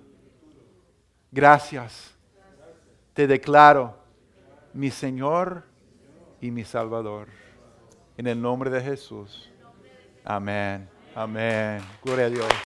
[1.31, 2.13] Gracias.
[3.13, 3.95] Te declaro
[4.73, 5.63] mi Señor
[6.41, 7.29] y mi Salvador.
[8.17, 9.49] En el nombre de Jesús.
[10.25, 10.89] Amén.
[11.15, 11.81] Amén.
[12.03, 12.55] Gloria a Dios.